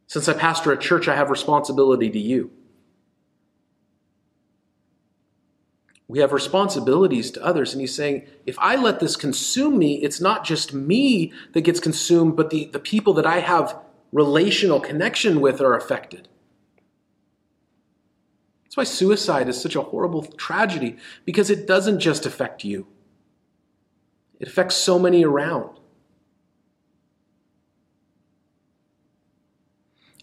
Since 0.08 0.30
I 0.30 0.34
pastor 0.34 0.72
a 0.72 0.78
church, 0.78 1.10
I 1.10 1.16
have 1.18 1.30
responsibility 1.30 2.10
to 2.10 2.18
you. 2.18 2.52
We 6.08 6.20
have 6.20 6.32
responsibilities 6.32 7.32
to 7.32 7.44
others. 7.44 7.74
And 7.74 7.82
he's 7.82 7.94
saying, 7.94 8.28
if 8.46 8.58
I 8.60 8.78
let 8.78 9.02
this 9.02 9.18
consume 9.18 9.78
me, 9.78 9.96
it's 9.96 10.22
not 10.22 10.46
just 10.46 10.74
me 10.74 11.34
that 11.52 11.62
gets 11.62 11.82
consumed, 11.82 12.38
but 12.38 12.50
the, 12.50 12.70
the 12.72 12.80
people 12.80 13.14
that 13.16 13.26
I 13.26 13.40
have 13.42 13.78
relational 14.14 14.80
connection 14.80 15.42
with 15.42 15.60
are 15.60 15.76
affected. 15.76 16.30
That's 18.64 18.78
why 18.78 18.86
suicide 18.86 19.50
is 19.50 19.60
such 19.60 19.76
a 19.76 19.82
horrible 19.82 20.24
tragedy, 20.24 20.96
because 21.26 21.50
it 21.50 21.68
doesn't 21.68 22.00
just 22.00 22.26
affect 22.26 22.64
you, 22.64 22.88
it 24.40 24.48
affects 24.48 24.76
so 24.76 24.98
many 24.98 25.24
around. 25.24 25.80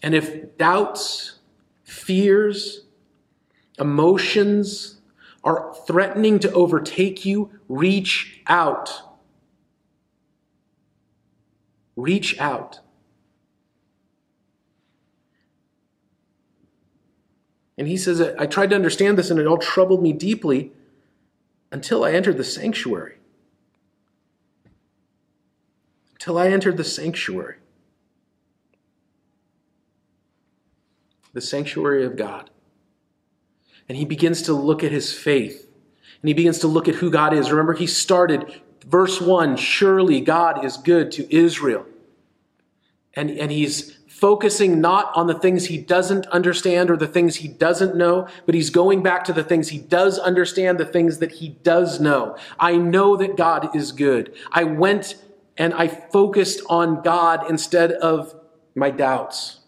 And 0.01 0.13
if 0.13 0.57
doubts, 0.57 1.39
fears, 1.83 2.85
emotions 3.79 5.01
are 5.43 5.73
threatening 5.85 6.39
to 6.39 6.51
overtake 6.51 7.25
you, 7.25 7.51
reach 7.67 8.41
out. 8.47 9.01
Reach 11.95 12.39
out. 12.39 12.79
And 17.77 17.87
he 17.87 17.97
says, 17.97 18.19
I 18.21 18.47
tried 18.47 18.71
to 18.71 18.75
understand 18.75 19.17
this 19.17 19.29
and 19.29 19.39
it 19.39 19.45
all 19.45 19.59
troubled 19.59 20.01
me 20.01 20.11
deeply 20.11 20.71
until 21.71 22.03
I 22.03 22.11
entered 22.11 22.37
the 22.37 22.43
sanctuary. 22.43 23.17
Until 26.19 26.37
I 26.37 26.47
entered 26.49 26.77
the 26.77 26.83
sanctuary. 26.83 27.57
the 31.37 31.41
sanctuary 31.41 32.03
of 32.03 32.15
God. 32.15 32.49
And 33.87 33.95
he 33.95 34.05
begins 34.05 34.41
to 34.43 34.53
look 34.53 34.83
at 34.83 34.91
his 34.91 35.13
faith. 35.13 35.69
And 36.21 36.27
he 36.27 36.33
begins 36.33 36.57
to 36.59 36.67
look 36.67 36.87
at 36.87 36.95
who 36.95 37.11
God 37.11 37.31
is. 37.31 37.51
Remember, 37.51 37.73
he 37.73 37.85
started 37.85 38.59
verse 38.83 39.21
1 39.21 39.55
Surely 39.57 40.19
God 40.19 40.65
is 40.65 40.77
good 40.77 41.11
to 41.11 41.33
Israel. 41.33 41.85
And, 43.13 43.29
and 43.29 43.51
he's 43.51 43.97
focusing 44.07 44.81
not 44.81 45.15
on 45.15 45.27
the 45.27 45.37
things 45.37 45.65
he 45.65 45.77
doesn't 45.77 46.25
understand 46.27 46.89
or 46.89 46.97
the 46.97 47.07
things 47.07 47.35
he 47.35 47.47
doesn't 47.47 47.95
know, 47.95 48.27
but 48.47 48.55
he's 48.55 48.71
going 48.71 49.03
back 49.03 49.23
to 49.25 49.33
the 49.33 49.43
things 49.43 49.69
he 49.69 49.77
does 49.77 50.17
understand, 50.17 50.79
the 50.79 50.85
things 50.85 51.19
that 51.19 51.33
he 51.33 51.49
does 51.49 51.99
know. 51.99 52.35
I 52.59 52.77
know 52.77 53.15
that 53.15 53.37
God 53.37 53.75
is 53.75 53.91
good. 53.91 54.35
I 54.51 54.63
went 54.63 55.23
and 55.57 55.73
I 55.73 55.87
focused 55.87 56.61
on 56.69 57.01
God 57.01 57.49
instead 57.49 57.91
of 57.93 58.35
my 58.75 58.91
doubts. 58.91 59.61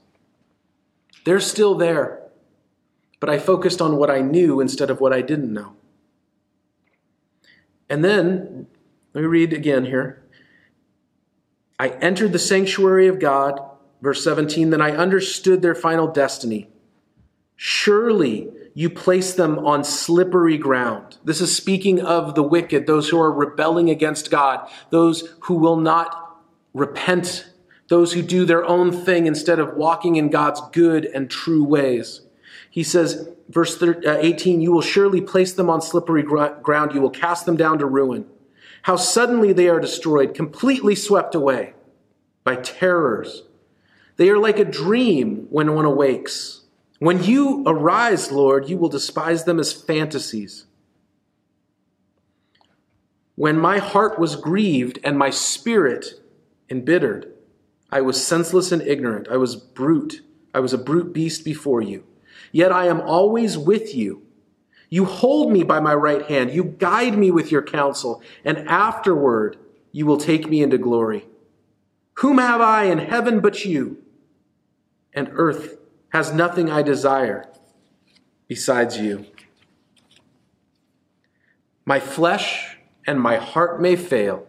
They're 1.25 1.39
still 1.39 1.75
there. 1.75 2.19
But 3.19 3.30
I 3.30 3.38
focused 3.38 3.82
on 3.82 3.97
what 3.97 4.10
I 4.10 4.21
knew 4.21 4.62
instead 4.62 4.89
of 4.89 5.02
what 5.02 5.12
I 5.12 5.21
didn't 5.21 5.54
know. 5.54 5.73
And 7.89 8.04
then, 8.04 8.67
let 9.13 9.21
me 9.21 9.28
read 9.28 9.52
again 9.52 9.86
here. 9.86 10.23
I 11.80 11.89
entered 11.89 12.34
the 12.34 12.39
sanctuary 12.39 13.08
of 13.08 13.19
God, 13.19 13.60
verse 14.02 14.23
17, 14.23 14.69
then 14.69 14.82
I 14.82 14.91
understood 14.91 15.62
their 15.62 15.75
final 15.75 16.08
destiny. 16.08 16.69
Surely 17.56 18.49
you 18.79 18.89
place 18.89 19.33
them 19.33 19.59
on 19.59 19.83
slippery 19.83 20.57
ground. 20.57 21.17
This 21.25 21.41
is 21.41 21.53
speaking 21.53 21.99
of 21.99 22.33
the 22.33 22.41
wicked, 22.41 22.87
those 22.87 23.09
who 23.09 23.19
are 23.19 23.29
rebelling 23.29 23.89
against 23.89 24.31
God, 24.31 24.71
those 24.89 25.35
who 25.41 25.55
will 25.55 25.75
not 25.75 26.39
repent 26.73 27.51
those 27.89 28.13
who 28.13 28.21
do 28.21 28.45
their 28.45 28.63
own 28.63 28.93
thing 28.93 29.27
instead 29.27 29.59
of 29.59 29.73
walking 29.73 30.15
in 30.15 30.29
God's 30.29 30.61
good 30.71 31.03
and 31.03 31.29
true 31.29 31.61
ways. 31.61 32.21
He 32.69 32.81
says, 32.81 33.27
verse 33.49 33.83
uh, 33.83 33.97
18, 34.05 34.61
you 34.61 34.71
will 34.71 34.79
surely 34.79 35.19
place 35.19 35.51
them 35.51 35.69
on 35.69 35.81
slippery 35.81 36.23
ground, 36.23 36.93
you 36.93 37.01
will 37.01 37.09
cast 37.09 37.45
them 37.45 37.57
down 37.57 37.79
to 37.79 37.85
ruin. 37.85 38.27
How 38.83 38.95
suddenly 38.95 39.51
they 39.51 39.67
are 39.67 39.81
destroyed, 39.81 40.33
completely 40.33 40.95
swept 40.95 41.35
away 41.35 41.73
by 42.45 42.55
terrors. 42.55 43.43
They 44.15 44.29
are 44.29 44.39
like 44.39 44.57
a 44.57 44.63
dream 44.63 45.47
when 45.49 45.75
one 45.75 45.83
awakes. 45.83 46.58
When 46.99 47.23
you 47.23 47.63
arise, 47.65 48.31
Lord, 48.31 48.69
you 48.69 48.77
will 48.77 48.89
despise 48.89 49.45
them 49.45 49.59
as 49.59 49.73
fantasies. 49.73 50.65
When 53.35 53.57
my 53.57 53.77
heart 53.77 54.19
was 54.19 54.35
grieved 54.35 54.99
and 55.01 55.17
my 55.17 55.29
spirit 55.29 56.21
embittered, 56.69 57.33
I 57.89 58.01
was 58.01 58.23
senseless 58.25 58.73
and 58.73 58.81
ignorant. 58.81 59.29
I 59.29 59.38
was 59.38 59.55
brute. 59.55 60.21
I 60.53 60.59
was 60.59 60.73
a 60.73 60.77
brute 60.77 61.13
beast 61.13 61.45
before 61.45 61.81
you. 61.81 62.03
Yet 62.51 62.73
I 62.73 62.88
am 62.88 62.99
always 62.99 63.57
with 63.57 63.95
you. 63.95 64.23
You 64.89 65.05
hold 65.05 65.53
me 65.53 65.63
by 65.63 65.79
my 65.79 65.93
right 65.93 66.25
hand. 66.25 66.51
You 66.51 66.63
guide 66.65 67.17
me 67.17 67.31
with 67.31 67.49
your 67.49 67.62
counsel. 67.62 68.21
And 68.43 68.67
afterward, 68.67 69.57
you 69.93 70.05
will 70.05 70.17
take 70.17 70.49
me 70.49 70.62
into 70.62 70.77
glory. 70.77 71.25
Whom 72.15 72.39
have 72.39 72.59
I 72.59 72.85
in 72.85 72.97
heaven 72.97 73.39
but 73.39 73.63
you? 73.63 74.03
And 75.13 75.29
earth 75.31 75.78
has 76.09 76.33
nothing 76.33 76.69
I 76.69 76.81
desire 76.81 77.45
besides 78.47 78.97
you. 78.97 79.25
My 81.85 81.99
flesh 81.99 82.77
and 83.05 83.19
my 83.19 83.37
heart 83.37 83.81
may 83.81 83.95
fail, 83.95 84.45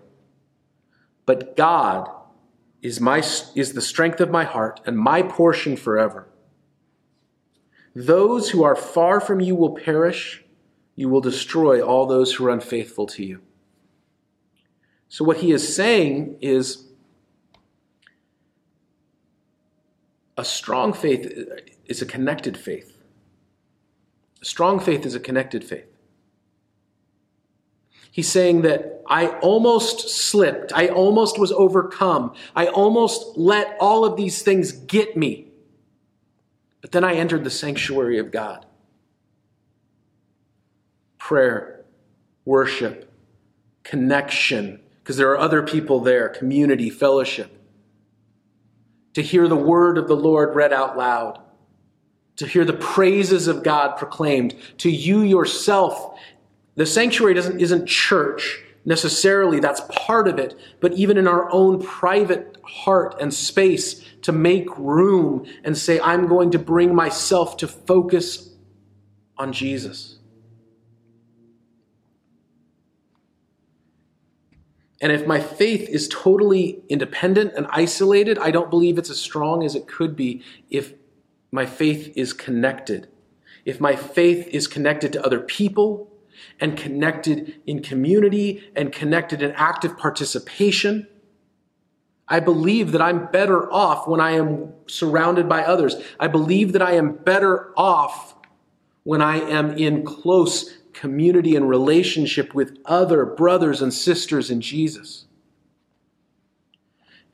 but 1.26 1.56
God 1.56 2.10
is, 2.82 3.00
my, 3.00 3.18
is 3.54 3.72
the 3.72 3.80
strength 3.80 4.20
of 4.20 4.30
my 4.30 4.44
heart 4.44 4.80
and 4.86 4.98
my 4.98 5.22
portion 5.22 5.76
forever. 5.76 6.28
Those 7.94 8.50
who 8.50 8.62
are 8.62 8.76
far 8.76 9.20
from 9.20 9.40
you 9.40 9.54
will 9.54 9.74
perish. 9.74 10.44
You 10.96 11.08
will 11.08 11.20
destroy 11.20 11.80
all 11.80 12.06
those 12.06 12.34
who 12.34 12.46
are 12.46 12.50
unfaithful 12.50 13.06
to 13.08 13.24
you. 13.24 13.40
So, 15.08 15.24
what 15.24 15.38
he 15.38 15.50
is 15.50 15.74
saying 15.74 16.36
is 16.40 16.89
a 20.40 20.44
strong 20.44 20.94
faith 20.94 21.30
is 21.84 22.00
a 22.00 22.06
connected 22.06 22.56
faith. 22.56 22.96
A 24.40 24.44
strong 24.46 24.80
faith 24.80 25.04
is 25.04 25.14
a 25.14 25.20
connected 25.20 25.62
faith. 25.62 25.84
He's 28.10 28.28
saying 28.28 28.62
that 28.62 29.02
I 29.06 29.28
almost 29.40 30.08
slipped. 30.08 30.72
I 30.74 30.88
almost 30.88 31.38
was 31.38 31.52
overcome. 31.52 32.32
I 32.56 32.68
almost 32.68 33.36
let 33.36 33.76
all 33.80 34.06
of 34.06 34.16
these 34.16 34.40
things 34.40 34.72
get 34.72 35.14
me. 35.14 35.48
But 36.80 36.92
then 36.92 37.04
I 37.04 37.16
entered 37.16 37.44
the 37.44 37.50
sanctuary 37.50 38.18
of 38.18 38.30
God. 38.30 38.64
Prayer, 41.18 41.84
worship, 42.46 43.12
connection, 43.82 44.80
because 45.02 45.18
there 45.18 45.30
are 45.32 45.38
other 45.38 45.62
people 45.62 46.00
there, 46.00 46.30
community, 46.30 46.88
fellowship. 46.88 47.59
To 49.14 49.22
hear 49.22 49.48
the 49.48 49.56
word 49.56 49.98
of 49.98 50.08
the 50.08 50.16
Lord 50.16 50.54
read 50.54 50.72
out 50.72 50.96
loud, 50.96 51.40
to 52.36 52.46
hear 52.46 52.64
the 52.64 52.72
praises 52.72 53.48
of 53.48 53.62
God 53.62 53.96
proclaimed, 53.96 54.54
to 54.78 54.90
you 54.90 55.22
yourself. 55.22 56.18
The 56.76 56.86
sanctuary 56.86 57.34
doesn't, 57.34 57.60
isn't 57.60 57.86
church 57.86 58.62
necessarily, 58.84 59.60
that's 59.60 59.82
part 59.90 60.26
of 60.28 60.38
it, 60.38 60.58
but 60.80 60.92
even 60.94 61.18
in 61.18 61.28
our 61.28 61.50
own 61.52 61.82
private 61.82 62.56
heart 62.62 63.16
and 63.20 63.32
space 63.34 64.04
to 64.22 64.32
make 64.32 64.66
room 64.78 65.44
and 65.64 65.76
say, 65.76 66.00
I'm 66.00 66.26
going 66.26 66.50
to 66.52 66.58
bring 66.58 66.94
myself 66.94 67.56
to 67.58 67.68
focus 67.68 68.54
on 69.36 69.52
Jesus. 69.52 70.19
And 75.00 75.12
if 75.12 75.26
my 75.26 75.40
faith 75.40 75.88
is 75.88 76.08
totally 76.08 76.82
independent 76.88 77.54
and 77.54 77.66
isolated, 77.70 78.38
I 78.38 78.50
don't 78.50 78.70
believe 78.70 78.98
it's 78.98 79.10
as 79.10 79.20
strong 79.20 79.64
as 79.64 79.74
it 79.74 79.86
could 79.86 80.14
be 80.14 80.42
if 80.68 80.92
my 81.50 81.64
faith 81.64 82.12
is 82.16 82.32
connected. 82.32 83.08
If 83.64 83.80
my 83.80 83.96
faith 83.96 84.46
is 84.48 84.66
connected 84.66 85.12
to 85.14 85.24
other 85.24 85.40
people 85.40 86.10
and 86.60 86.76
connected 86.76 87.60
in 87.66 87.82
community 87.82 88.70
and 88.76 88.92
connected 88.92 89.42
in 89.42 89.52
active 89.52 89.96
participation, 89.96 91.06
I 92.28 92.40
believe 92.40 92.92
that 92.92 93.02
I'm 93.02 93.26
better 93.26 93.70
off 93.72 94.06
when 94.06 94.20
I 94.20 94.32
am 94.32 94.72
surrounded 94.86 95.48
by 95.48 95.64
others. 95.64 95.96
I 96.18 96.28
believe 96.28 96.72
that 96.72 96.82
I 96.82 96.92
am 96.92 97.12
better 97.12 97.72
off 97.76 98.34
when 99.02 99.20
I 99.22 99.40
am 99.40 99.76
in 99.76 100.04
close 100.04 100.78
community 100.92 101.56
and 101.56 101.68
relationship 101.68 102.54
with 102.54 102.78
other 102.84 103.24
brothers 103.24 103.82
and 103.82 103.92
sisters 103.92 104.50
in 104.50 104.60
Jesus. 104.60 105.26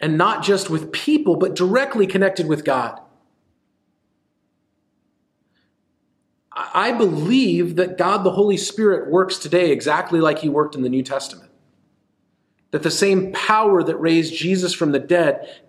And 0.01 0.19
not 0.19 0.43
just 0.43 0.69
with 0.69 0.93
people, 0.93 1.37
but 1.37 1.55
directly 1.55 2.07
connected 2.07 2.47
with 2.47 2.65
God. 2.65 3.01
I 6.53 6.93
believe 6.93 7.77
that 7.77 7.99
God 7.99 8.25
the 8.25 8.33
Holy 8.33 8.57
Spirit 8.57 9.11
works 9.11 9.39
today 9.39 9.71
exactly 9.71 10.21
like 10.21 10.39
he 10.39 10.49
worked 10.49 10.75
in 10.75 10.83
the 10.83 10.89
New 10.89 11.03
Testament. 11.03 11.51
That 12.71 12.83
the 12.83 12.91
same 12.91 13.33
power 13.33 13.83
that 13.83 13.97
raised 13.97 14.35
Jesus 14.35 14.73
from 14.73 14.93
the 14.93 14.99
dead 14.99 15.61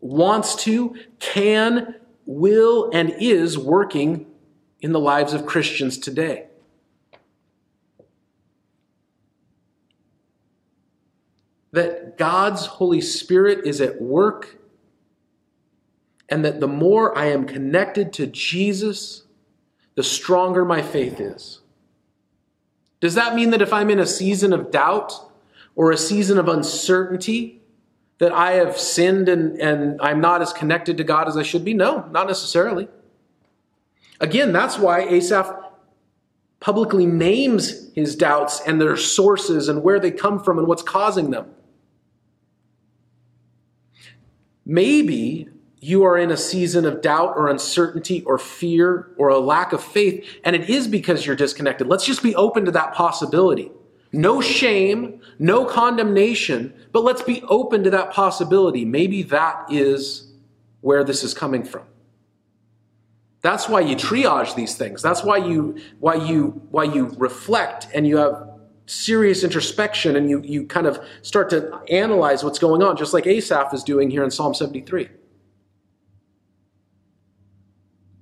wants 0.00 0.54
to, 0.64 0.94
can, 1.18 1.96
will, 2.24 2.90
and 2.92 3.14
is 3.18 3.58
working 3.58 4.26
in 4.80 4.92
the 4.92 5.00
lives 5.00 5.32
of 5.32 5.44
Christians 5.44 5.98
today. 5.98 6.46
That 11.72 12.07
God's 12.18 12.66
Holy 12.66 13.00
Spirit 13.00 13.64
is 13.64 13.80
at 13.80 14.02
work, 14.02 14.58
and 16.28 16.44
that 16.44 16.60
the 16.60 16.68
more 16.68 17.16
I 17.16 17.26
am 17.26 17.46
connected 17.46 18.12
to 18.14 18.26
Jesus, 18.26 19.22
the 19.94 20.02
stronger 20.02 20.64
my 20.64 20.82
faith 20.82 21.20
is. 21.20 21.60
Does 23.00 23.14
that 23.14 23.34
mean 23.34 23.50
that 23.50 23.62
if 23.62 23.72
I'm 23.72 23.90
in 23.90 23.98
a 23.98 24.06
season 24.06 24.52
of 24.52 24.70
doubt 24.70 25.14
or 25.76 25.90
a 25.90 25.96
season 25.96 26.38
of 26.38 26.48
uncertainty, 26.48 27.62
that 28.18 28.32
I 28.32 28.52
have 28.52 28.76
sinned 28.76 29.28
and, 29.28 29.60
and 29.60 30.00
I'm 30.02 30.20
not 30.20 30.42
as 30.42 30.52
connected 30.52 30.96
to 30.98 31.04
God 31.04 31.28
as 31.28 31.36
I 31.36 31.44
should 31.44 31.64
be? 31.64 31.72
No, 31.72 32.06
not 32.10 32.26
necessarily. 32.26 32.88
Again, 34.20 34.52
that's 34.52 34.78
why 34.78 35.02
Asaph 35.02 35.54
publicly 36.60 37.06
names 37.06 37.92
his 37.94 38.16
doubts 38.16 38.60
and 38.66 38.80
their 38.80 38.96
sources 38.96 39.68
and 39.68 39.84
where 39.84 40.00
they 40.00 40.10
come 40.10 40.42
from 40.42 40.58
and 40.58 40.66
what's 40.66 40.82
causing 40.82 41.30
them. 41.30 41.46
Maybe 44.68 45.48
you 45.80 46.04
are 46.04 46.18
in 46.18 46.30
a 46.30 46.36
season 46.36 46.84
of 46.84 47.00
doubt 47.00 47.34
or 47.36 47.48
uncertainty 47.48 48.22
or 48.24 48.36
fear 48.36 49.10
or 49.16 49.30
a 49.30 49.38
lack 49.38 49.72
of 49.72 49.82
faith, 49.82 50.24
and 50.44 50.54
it 50.54 50.68
is 50.68 50.86
because 50.86 51.24
you're 51.24 51.36
disconnected. 51.36 51.86
Let's 51.86 52.04
just 52.04 52.22
be 52.22 52.36
open 52.36 52.66
to 52.66 52.70
that 52.72 52.92
possibility. 52.92 53.72
No 54.12 54.40
shame, 54.40 55.20
no 55.38 55.64
condemnation, 55.64 56.74
but 56.92 57.02
let's 57.02 57.22
be 57.22 57.42
open 57.44 57.82
to 57.84 57.90
that 57.90 58.12
possibility. 58.12 58.84
Maybe 58.84 59.22
that 59.24 59.66
is 59.70 60.32
where 60.82 61.02
this 61.02 61.24
is 61.24 61.32
coming 61.32 61.64
from. 61.64 61.84
That's 63.40 63.68
why 63.68 63.80
you 63.80 63.96
triage 63.96 64.54
these 64.54 64.76
things. 64.76 65.00
That's 65.00 65.22
why 65.22 65.38
you 65.38 65.80
why 66.00 66.16
you 66.16 66.60
why 66.70 66.84
you 66.84 67.14
reflect 67.18 67.86
and 67.94 68.06
you 68.06 68.16
have 68.16 68.57
serious 68.88 69.44
introspection 69.44 70.16
and 70.16 70.30
you 70.30 70.40
you 70.42 70.64
kind 70.64 70.86
of 70.86 70.98
start 71.22 71.50
to 71.50 71.78
analyze 71.90 72.42
what's 72.42 72.58
going 72.58 72.82
on, 72.82 72.96
just 72.96 73.12
like 73.12 73.26
Asaph 73.26 73.72
is 73.74 73.84
doing 73.84 74.10
here 74.10 74.24
in 74.24 74.30
Psalm 74.30 74.54
73. 74.54 75.08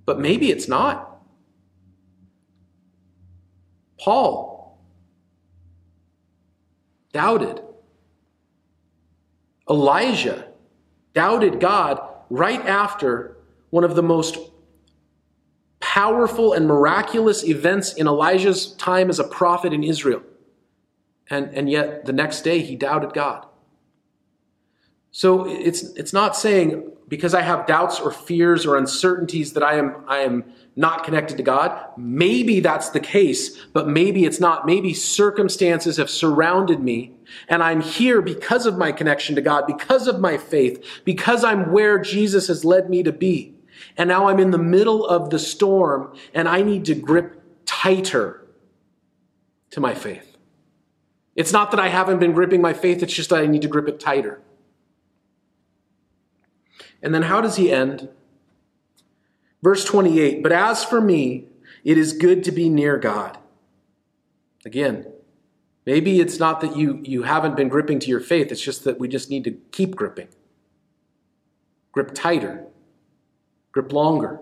But 0.04 0.20
maybe 0.20 0.50
it's 0.50 0.68
not. 0.68 1.20
Paul 3.98 4.78
doubted. 7.12 7.62
Elijah 9.68 10.48
doubted 11.14 11.60
God 11.60 12.00
right 12.30 12.64
after 12.66 13.36
one 13.70 13.84
of 13.84 13.96
the 13.96 14.02
most 14.02 14.38
powerful 15.80 16.52
and 16.52 16.66
miraculous 16.66 17.42
events 17.44 17.94
in 17.94 18.06
Elijah's 18.06 18.72
time 18.74 19.08
as 19.08 19.18
a 19.18 19.24
prophet 19.24 19.72
in 19.72 19.82
Israel. 19.82 20.22
And, 21.28 21.52
and 21.54 21.68
yet 21.68 22.04
the 22.04 22.12
next 22.12 22.42
day 22.42 22.60
he 22.60 22.76
doubted 22.76 23.12
God. 23.12 23.46
So 25.10 25.48
it's, 25.48 25.82
it's 25.94 26.12
not 26.12 26.36
saying 26.36 26.92
because 27.08 27.34
I 27.34 27.40
have 27.40 27.66
doubts 27.66 28.00
or 28.00 28.10
fears 28.10 28.66
or 28.66 28.76
uncertainties 28.76 29.54
that 29.54 29.62
I 29.62 29.76
am, 29.76 30.04
I 30.06 30.18
am 30.18 30.44
not 30.76 31.04
connected 31.04 31.38
to 31.38 31.42
God. 31.42 31.72
Maybe 31.96 32.60
that's 32.60 32.90
the 32.90 33.00
case, 33.00 33.56
but 33.72 33.88
maybe 33.88 34.24
it's 34.24 34.40
not. 34.40 34.66
Maybe 34.66 34.92
circumstances 34.92 35.96
have 35.96 36.10
surrounded 36.10 36.80
me 36.80 37.14
and 37.48 37.62
I'm 37.62 37.80
here 37.80 38.20
because 38.20 38.66
of 38.66 38.76
my 38.76 38.92
connection 38.92 39.34
to 39.36 39.40
God, 39.40 39.66
because 39.66 40.06
of 40.06 40.20
my 40.20 40.36
faith, 40.36 40.84
because 41.04 41.44
I'm 41.44 41.72
where 41.72 41.98
Jesus 41.98 42.48
has 42.48 42.64
led 42.64 42.90
me 42.90 43.02
to 43.02 43.12
be. 43.12 43.54
And 43.96 44.08
now 44.08 44.28
I'm 44.28 44.38
in 44.38 44.50
the 44.50 44.58
middle 44.58 45.06
of 45.06 45.30
the 45.30 45.38
storm 45.38 46.14
and 46.34 46.48
I 46.48 46.62
need 46.62 46.84
to 46.86 46.94
grip 46.94 47.40
tighter 47.64 48.46
to 49.70 49.80
my 49.80 49.94
faith. 49.94 50.25
It's 51.36 51.52
not 51.52 51.70
that 51.70 51.78
I 51.78 51.88
haven't 51.88 52.18
been 52.18 52.32
gripping 52.32 52.60
my 52.60 52.72
faith, 52.72 53.02
it's 53.02 53.12
just 53.12 53.30
that 53.30 53.40
I 53.40 53.46
need 53.46 53.62
to 53.62 53.68
grip 53.68 53.88
it 53.88 54.00
tighter. 54.00 54.40
And 57.02 57.14
then 57.14 57.22
how 57.22 57.40
does 57.40 57.56
he 57.56 57.70
end? 57.70 58.08
Verse 59.62 59.84
28 59.84 60.42
But 60.42 60.50
as 60.50 60.82
for 60.82 61.00
me, 61.00 61.44
it 61.84 61.96
is 61.96 62.12
good 62.12 62.42
to 62.44 62.52
be 62.52 62.68
near 62.68 62.96
God. 62.96 63.38
Again, 64.64 65.06
maybe 65.84 66.18
it's 66.18 66.40
not 66.40 66.60
that 66.62 66.76
you, 66.76 67.00
you 67.04 67.22
haven't 67.22 67.54
been 67.54 67.68
gripping 67.68 68.00
to 68.00 68.08
your 68.08 68.20
faith, 68.20 68.50
it's 68.50 68.60
just 68.60 68.82
that 68.84 68.98
we 68.98 69.06
just 69.06 69.30
need 69.30 69.44
to 69.44 69.52
keep 69.70 69.94
gripping. 69.94 70.28
Grip 71.92 72.10
tighter 72.12 72.66
grip 73.76 73.92
longer. 73.92 74.40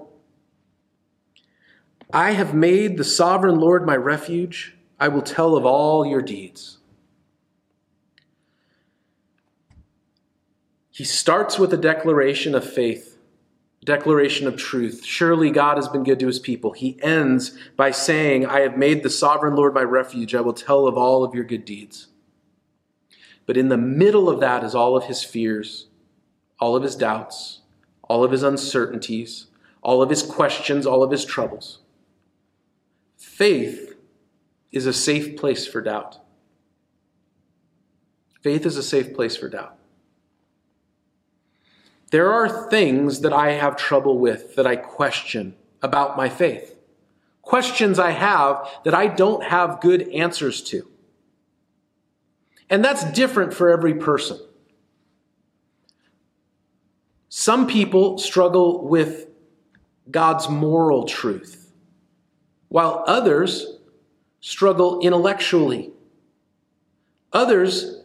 I 2.12 2.30
have 2.35 2.54
made 2.54 2.96
the 2.96 3.02
sovereign 3.02 3.59
Lord 3.59 3.85
my 3.85 3.96
refuge. 3.96 4.76
I 5.00 5.09
will 5.09 5.22
tell 5.22 5.57
of 5.57 5.66
all 5.66 6.07
your 6.07 6.22
deeds. 6.22 6.78
He 10.94 11.02
starts 11.02 11.59
with 11.59 11.74
a 11.74 11.76
declaration 11.76 12.54
of 12.54 12.64
faith, 12.64 13.18
declaration 13.85 14.46
of 14.46 14.57
truth. 14.57 15.04
Surely 15.04 15.50
God 15.50 15.76
has 15.76 15.88
been 15.88 16.04
good 16.04 16.20
to 16.20 16.28
his 16.28 16.38
people. 16.38 16.70
He 16.70 17.02
ends 17.02 17.59
by 17.76 17.90
saying, 17.90 18.46
I 18.46 18.61
have 18.61 18.78
made 18.78 19.02
the 19.02 19.11
sovereign 19.11 19.57
Lord 19.57 19.74
my 19.74 19.83
refuge. 19.83 20.37
I 20.37 20.40
will 20.40 20.52
tell 20.52 20.87
of 20.87 20.96
all 20.96 21.24
of 21.24 21.35
your 21.35 21.42
good 21.42 21.64
deeds. 21.64 22.07
But 23.44 23.57
in 23.57 23.70
the 23.70 23.76
middle 23.76 24.30
of 24.30 24.38
that 24.38 24.62
is 24.62 24.76
all 24.76 24.96
of 24.96 25.07
his 25.07 25.24
fears, 25.24 25.88
all 26.61 26.76
of 26.76 26.85
his 26.85 26.94
doubts, 26.94 27.62
all 28.04 28.22
of 28.22 28.30
his 28.30 28.44
uncertainties, 28.44 29.46
all 29.83 30.00
of 30.00 30.11
his 30.11 30.22
questions, 30.22 30.87
all 30.87 31.02
of 31.02 31.11
his 31.11 31.24
troubles. 31.24 31.80
Faith 33.16 33.96
is 34.70 34.87
a 34.87 34.92
safe 34.92 35.37
place 35.37 35.66
for 35.66 35.80
doubt. 35.80 36.20
Faith 38.42 38.64
is 38.64 38.76
a 38.76 38.83
safe 38.83 39.12
place 39.12 39.37
for 39.37 39.48
doubt. 39.48 39.76
There 42.14 42.33
are 42.33 42.68
things 42.70 43.22
that 43.22 43.33
I 43.33 43.55
have 43.55 43.74
trouble 43.74 44.20
with 44.20 44.55
that 44.55 44.68
I 44.68 44.77
question 44.77 45.57
about 45.83 46.16
my 46.16 46.29
faith. 46.29 46.77
Questions 47.42 47.98
I 47.98 48.12
have 48.12 48.68
that 48.85 48.94
I 48.94 49.09
don't 49.09 49.42
have 49.42 49.81
good 49.81 50.09
answers 50.11 50.62
to. 50.70 50.88
And 52.70 52.85
that's 52.85 53.03
different 53.11 53.53
for 53.53 53.68
every 53.68 53.94
person. 53.94 54.38
Some 57.31 57.66
people 57.66 58.18
struggle 58.18 58.87
with 58.87 59.27
God's 60.09 60.48
moral 60.48 61.07
truth, 61.07 61.72
while 62.68 63.03
others 63.09 63.66
struggle 64.38 65.00
intellectually. 65.00 65.90
Others 67.33 68.04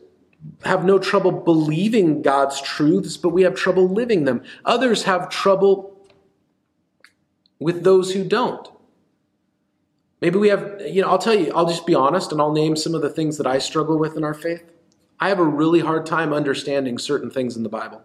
have 0.64 0.86
no 0.86 1.00
trouble 1.00 1.32
believing 1.32 2.22
God's 2.22 2.62
truths, 2.62 3.18
but 3.18 3.30
we 3.30 3.44
have 3.44 3.56
trouble 3.56 3.88
living 3.88 4.26
them. 4.26 4.44
Others 4.66 5.04
have 5.04 5.30
trouble 5.30 5.98
with 7.60 7.84
those 7.84 8.14
who 8.14 8.24
don't. 8.24 8.70
Maybe 10.22 10.38
we 10.38 10.50
have, 10.50 10.82
you 10.86 11.02
know, 11.02 11.10
I'll 11.10 11.18
tell 11.18 11.34
you, 11.34 11.52
I'll 11.54 11.68
just 11.68 11.86
be 11.86 11.96
honest 11.96 12.32
and 12.32 12.42
I'll 12.42 12.52
name 12.52 12.76
some 12.76 12.94
of 12.94 13.02
the 13.02 13.10
things 13.10 13.38
that 13.38 13.48
I 13.48 13.60
struggle 13.60 13.98
with 13.98 14.18
in 14.18 14.24
our 14.24 14.34
faith. 14.34 14.64
I 15.20 15.30
have 15.30 15.40
a 15.40 15.46
really 15.46 15.80
hard 15.80 16.06
time 16.06 16.34
understanding 16.34 16.98
certain 16.98 17.30
things 17.30 17.56
in 17.56 17.64
the 17.64 17.70
Bible. 17.70 18.02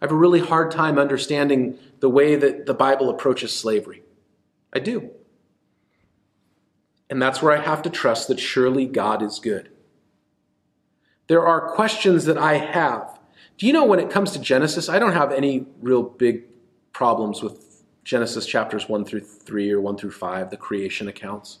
I 0.00 0.04
have 0.04 0.12
a 0.12 0.16
really 0.16 0.40
hard 0.40 0.70
time 0.70 0.98
understanding 0.98 1.78
the 2.00 2.10
way 2.10 2.36
that 2.36 2.66
the 2.66 2.74
Bible 2.74 3.10
approaches 3.10 3.52
slavery. 3.52 4.02
I 4.72 4.78
do. 4.80 5.10
And 7.08 7.22
that's 7.22 7.40
where 7.40 7.56
I 7.56 7.62
have 7.62 7.82
to 7.82 7.90
trust 7.90 8.28
that 8.28 8.40
surely 8.40 8.86
God 8.86 9.22
is 9.22 9.38
good. 9.38 9.70
There 11.28 11.44
are 11.44 11.72
questions 11.72 12.24
that 12.26 12.38
I 12.38 12.54
have. 12.58 13.18
Do 13.58 13.66
you 13.66 13.72
know 13.72 13.84
when 13.84 13.98
it 13.98 14.10
comes 14.10 14.32
to 14.32 14.38
Genesis, 14.38 14.88
I 14.88 14.98
don't 14.98 15.12
have 15.12 15.32
any 15.32 15.66
real 15.80 16.02
big 16.02 16.44
problems 16.92 17.42
with 17.42 17.66
Genesis 18.04 18.46
chapters 18.46 18.88
1 18.88 19.04
through 19.04 19.20
3 19.20 19.72
or 19.72 19.80
1 19.80 19.96
through 19.96 20.12
5, 20.12 20.50
the 20.50 20.56
creation 20.56 21.08
accounts. 21.08 21.58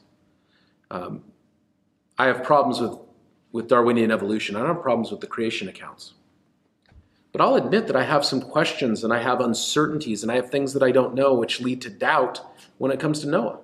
Um, 0.92 1.24
I 2.16 2.26
have 2.26 2.44
problems 2.44 2.80
with, 2.80 2.98
with 3.50 3.66
Darwinian 3.66 4.12
evolution. 4.12 4.54
I 4.54 4.60
don't 4.60 4.74
have 4.74 4.82
problems 4.82 5.10
with 5.10 5.20
the 5.20 5.26
creation 5.26 5.68
accounts. 5.68 6.14
But 7.32 7.40
I'll 7.40 7.56
admit 7.56 7.88
that 7.88 7.96
I 7.96 8.04
have 8.04 8.24
some 8.24 8.40
questions 8.40 9.02
and 9.02 9.12
I 9.12 9.20
have 9.20 9.40
uncertainties 9.40 10.22
and 10.22 10.30
I 10.30 10.36
have 10.36 10.48
things 10.48 10.72
that 10.72 10.84
I 10.84 10.92
don't 10.92 11.14
know 11.14 11.34
which 11.34 11.60
lead 11.60 11.82
to 11.82 11.90
doubt 11.90 12.40
when 12.78 12.92
it 12.92 13.00
comes 13.00 13.20
to 13.20 13.28
Noah. 13.28 13.58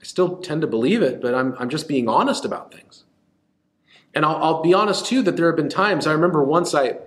I 0.00 0.04
still 0.04 0.38
tend 0.38 0.60
to 0.62 0.66
believe 0.66 1.02
it, 1.02 1.22
but 1.22 1.34
I'm, 1.34 1.54
I'm 1.58 1.68
just 1.68 1.86
being 1.86 2.08
honest 2.08 2.44
about 2.44 2.74
things. 2.74 3.04
And 4.14 4.24
I'll, 4.24 4.36
I'll 4.36 4.62
be 4.62 4.74
honest 4.74 5.06
too 5.06 5.22
that 5.22 5.36
there 5.36 5.46
have 5.46 5.56
been 5.56 5.68
times. 5.68 6.06
I 6.06 6.12
remember 6.12 6.42
once 6.44 6.74
I, 6.74 6.98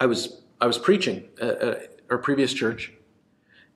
I 0.00 0.06
was 0.06 0.42
I 0.60 0.66
was 0.66 0.78
preaching 0.78 1.28
at, 1.40 1.58
at 1.58 2.00
our 2.10 2.18
previous 2.18 2.52
church, 2.52 2.92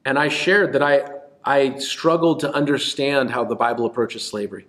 and 0.04 0.18
I 0.18 0.28
shared 0.28 0.72
that 0.74 0.82
I 0.82 1.08
I 1.44 1.78
struggled 1.78 2.40
to 2.40 2.52
understand 2.52 3.30
how 3.30 3.44
the 3.44 3.54
Bible 3.54 3.86
approaches 3.86 4.26
slavery. 4.26 4.66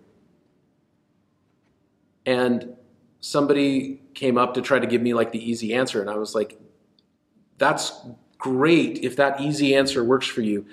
And 2.26 2.76
somebody 3.20 4.02
came 4.14 4.38
up 4.38 4.54
to 4.54 4.62
try 4.62 4.80
to 4.80 4.88
give 4.88 5.02
me 5.02 5.14
like 5.14 5.32
the 5.32 5.52
easy 5.52 5.74
answer, 5.74 6.02
and 6.02 6.10
I 6.10 6.16
was 6.16 6.34
like, 6.36 6.60
"That's 7.58 7.92
great 8.38 9.00
if 9.04 9.16
that 9.16 9.42
easy 9.42 9.76
answer 9.76 10.04
works 10.04 10.28
for 10.28 10.42
you. 10.42 10.66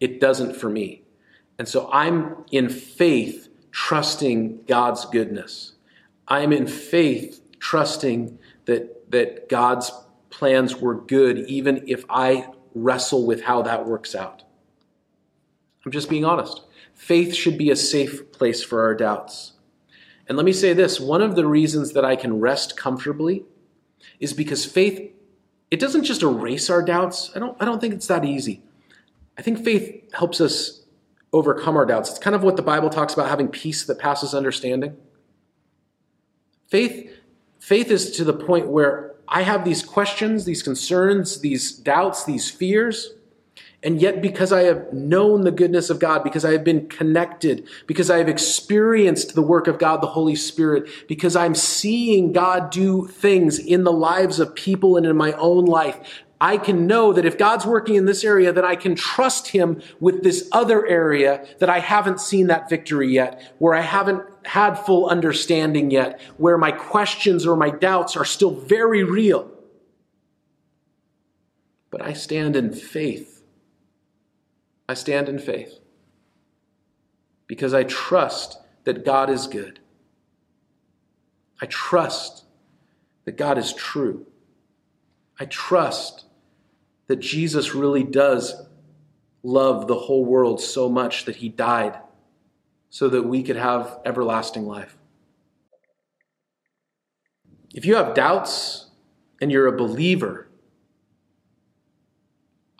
It 0.00 0.20
doesn't 0.20 0.56
for 0.56 0.70
me." 0.70 1.02
And 1.58 1.68
so 1.68 1.90
I'm 1.92 2.44
in 2.50 2.70
faith 2.70 3.48
trusting 3.70 4.64
God's 4.66 5.04
goodness. 5.04 5.69
I 6.30 6.40
am 6.40 6.52
in 6.52 6.68
faith 6.68 7.42
trusting 7.58 8.38
that, 8.66 9.10
that 9.10 9.48
God's 9.48 9.90
plans 10.30 10.76
were 10.76 10.94
good, 10.94 11.40
even 11.40 11.84
if 11.88 12.04
I 12.08 12.46
wrestle 12.74 13.26
with 13.26 13.42
how 13.42 13.62
that 13.62 13.84
works 13.84 14.14
out. 14.14 14.44
I'm 15.84 15.90
just 15.90 16.08
being 16.08 16.24
honest. 16.24 16.62
Faith 16.94 17.34
should 17.34 17.58
be 17.58 17.70
a 17.70 17.76
safe 17.76 18.30
place 18.30 18.62
for 18.62 18.82
our 18.82 18.94
doubts. 18.94 19.54
And 20.28 20.36
let 20.36 20.46
me 20.46 20.52
say 20.52 20.72
this 20.72 21.00
one 21.00 21.20
of 21.20 21.34
the 21.34 21.46
reasons 21.46 21.92
that 21.94 22.04
I 22.04 22.14
can 22.14 22.38
rest 22.38 22.76
comfortably 22.76 23.44
is 24.20 24.32
because 24.32 24.64
faith, 24.64 25.12
it 25.70 25.80
doesn't 25.80 26.04
just 26.04 26.22
erase 26.22 26.70
our 26.70 26.82
doubts. 26.82 27.32
I 27.34 27.40
don't, 27.40 27.60
I 27.60 27.64
don't 27.64 27.80
think 27.80 27.94
it's 27.94 28.06
that 28.06 28.24
easy. 28.24 28.62
I 29.36 29.42
think 29.42 29.64
faith 29.64 30.12
helps 30.12 30.40
us 30.40 30.84
overcome 31.32 31.76
our 31.76 31.86
doubts. 31.86 32.10
It's 32.10 32.18
kind 32.18 32.36
of 32.36 32.42
what 32.42 32.56
the 32.56 32.62
Bible 32.62 32.90
talks 32.90 33.14
about 33.14 33.28
having 33.28 33.48
peace 33.48 33.84
that 33.86 33.98
passes 33.98 34.34
understanding. 34.34 34.96
Faith, 36.70 37.12
faith 37.58 37.90
is 37.90 38.12
to 38.12 38.24
the 38.24 38.32
point 38.32 38.68
where 38.68 39.16
I 39.26 39.42
have 39.42 39.64
these 39.64 39.82
questions, 39.82 40.44
these 40.44 40.62
concerns, 40.62 41.40
these 41.40 41.72
doubts, 41.72 42.24
these 42.24 42.48
fears. 42.48 43.12
And 43.82 44.00
yet, 44.00 44.20
because 44.20 44.52
I 44.52 44.62
have 44.64 44.92
known 44.92 45.42
the 45.42 45.50
goodness 45.50 45.90
of 45.90 45.98
God, 45.98 46.22
because 46.22 46.44
I 46.44 46.52
have 46.52 46.62
been 46.62 46.88
connected, 46.88 47.66
because 47.86 48.10
I 48.10 48.18
have 48.18 48.28
experienced 48.28 49.34
the 49.34 49.42
work 49.42 49.66
of 49.66 49.78
God, 49.78 50.02
the 50.02 50.08
Holy 50.08 50.36
Spirit, 50.36 50.88
because 51.08 51.34
I'm 51.34 51.54
seeing 51.54 52.32
God 52.32 52.70
do 52.70 53.06
things 53.06 53.58
in 53.58 53.84
the 53.84 53.92
lives 53.92 54.38
of 54.38 54.54
people 54.54 54.96
and 54.96 55.06
in 55.06 55.16
my 55.16 55.32
own 55.32 55.64
life, 55.64 55.98
I 56.40 56.56
can 56.56 56.86
know 56.86 57.12
that 57.12 57.24
if 57.24 57.36
God's 57.36 57.66
working 57.66 57.96
in 57.96 58.04
this 58.04 58.22
area, 58.22 58.52
that 58.52 58.64
I 58.64 58.76
can 58.76 58.94
trust 58.94 59.48
Him 59.48 59.82
with 59.98 60.22
this 60.22 60.48
other 60.52 60.86
area 60.86 61.46
that 61.58 61.68
I 61.68 61.80
haven't 61.80 62.20
seen 62.20 62.46
that 62.46 62.68
victory 62.68 63.12
yet, 63.12 63.54
where 63.58 63.74
I 63.74 63.82
haven't 63.82 64.22
had 64.44 64.74
full 64.74 65.08
understanding 65.08 65.90
yet, 65.90 66.20
where 66.36 66.58
my 66.58 66.72
questions 66.72 67.46
or 67.46 67.56
my 67.56 67.70
doubts 67.70 68.16
are 68.16 68.24
still 68.24 68.50
very 68.50 69.04
real. 69.04 69.50
But 71.90 72.02
I 72.02 72.12
stand 72.12 72.56
in 72.56 72.72
faith. 72.72 73.42
I 74.88 74.94
stand 74.94 75.28
in 75.28 75.38
faith 75.38 75.78
because 77.46 77.74
I 77.74 77.84
trust 77.84 78.58
that 78.84 79.04
God 79.04 79.30
is 79.30 79.46
good. 79.46 79.80
I 81.60 81.66
trust 81.66 82.44
that 83.24 83.36
God 83.36 83.58
is 83.58 83.72
true. 83.72 84.26
I 85.38 85.44
trust 85.46 86.24
that 87.06 87.20
Jesus 87.20 87.74
really 87.74 88.04
does 88.04 88.54
love 89.42 89.86
the 89.86 89.98
whole 89.98 90.24
world 90.24 90.60
so 90.60 90.88
much 90.88 91.24
that 91.24 91.36
he 91.36 91.48
died 91.48 91.98
so 92.90 93.08
that 93.08 93.22
we 93.22 93.42
could 93.42 93.56
have 93.56 94.00
everlasting 94.04 94.66
life. 94.66 94.96
If 97.72 97.86
you 97.86 97.94
have 97.94 98.14
doubts 98.14 98.90
and 99.40 99.50
you're 99.50 99.68
a 99.68 99.76
believer, 99.76 100.48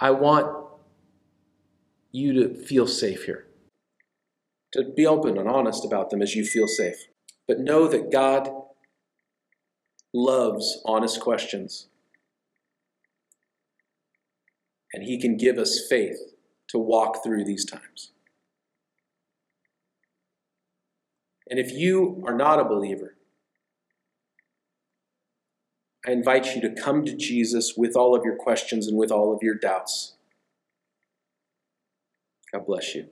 I 0.01 0.11
want 0.11 0.57
you 2.11 2.33
to 2.33 2.55
feel 2.55 2.89
safe 2.89 3.25
here. 3.25 3.47
To 4.73 4.85
be 4.85 5.07
open 5.07 5.39
and 5.39 5.49
honest 5.49 5.85
about 5.85 6.11
them 6.11 6.23
as 6.23 6.35
you 6.35 6.45
feel 6.45 6.67
safe. 6.67 7.07
But 7.47 7.61
know 7.61 7.87
that 7.87 8.11
God 8.11 8.49
loves 10.13 10.83
honest 10.85 11.21
questions 11.21 11.87
and 14.93 15.05
He 15.05 15.21
can 15.21 15.37
give 15.37 15.59
us 15.59 15.87
faith 15.89 16.19
to 16.69 16.79
walk 16.79 17.23
through 17.23 17.45
these 17.45 17.65
times. 17.65 18.11
And 21.51 21.59
if 21.59 21.73
you 21.73 22.23
are 22.27 22.35
not 22.35 22.61
a 22.61 22.65
believer, 22.65 23.17
I 26.07 26.13
invite 26.13 26.55
you 26.55 26.63
to 26.63 26.71
come 26.71 27.05
to 27.05 27.15
Jesus 27.15 27.75
with 27.77 27.97
all 27.97 28.15
of 28.15 28.25
your 28.25 28.37
questions 28.37 28.87
and 28.87 28.97
with 28.97 29.11
all 29.11 29.35
of 29.35 29.43
your 29.43 29.57
doubts. 29.57 30.15
God 32.53 32.65
bless 32.65 32.95
you. 32.95 33.09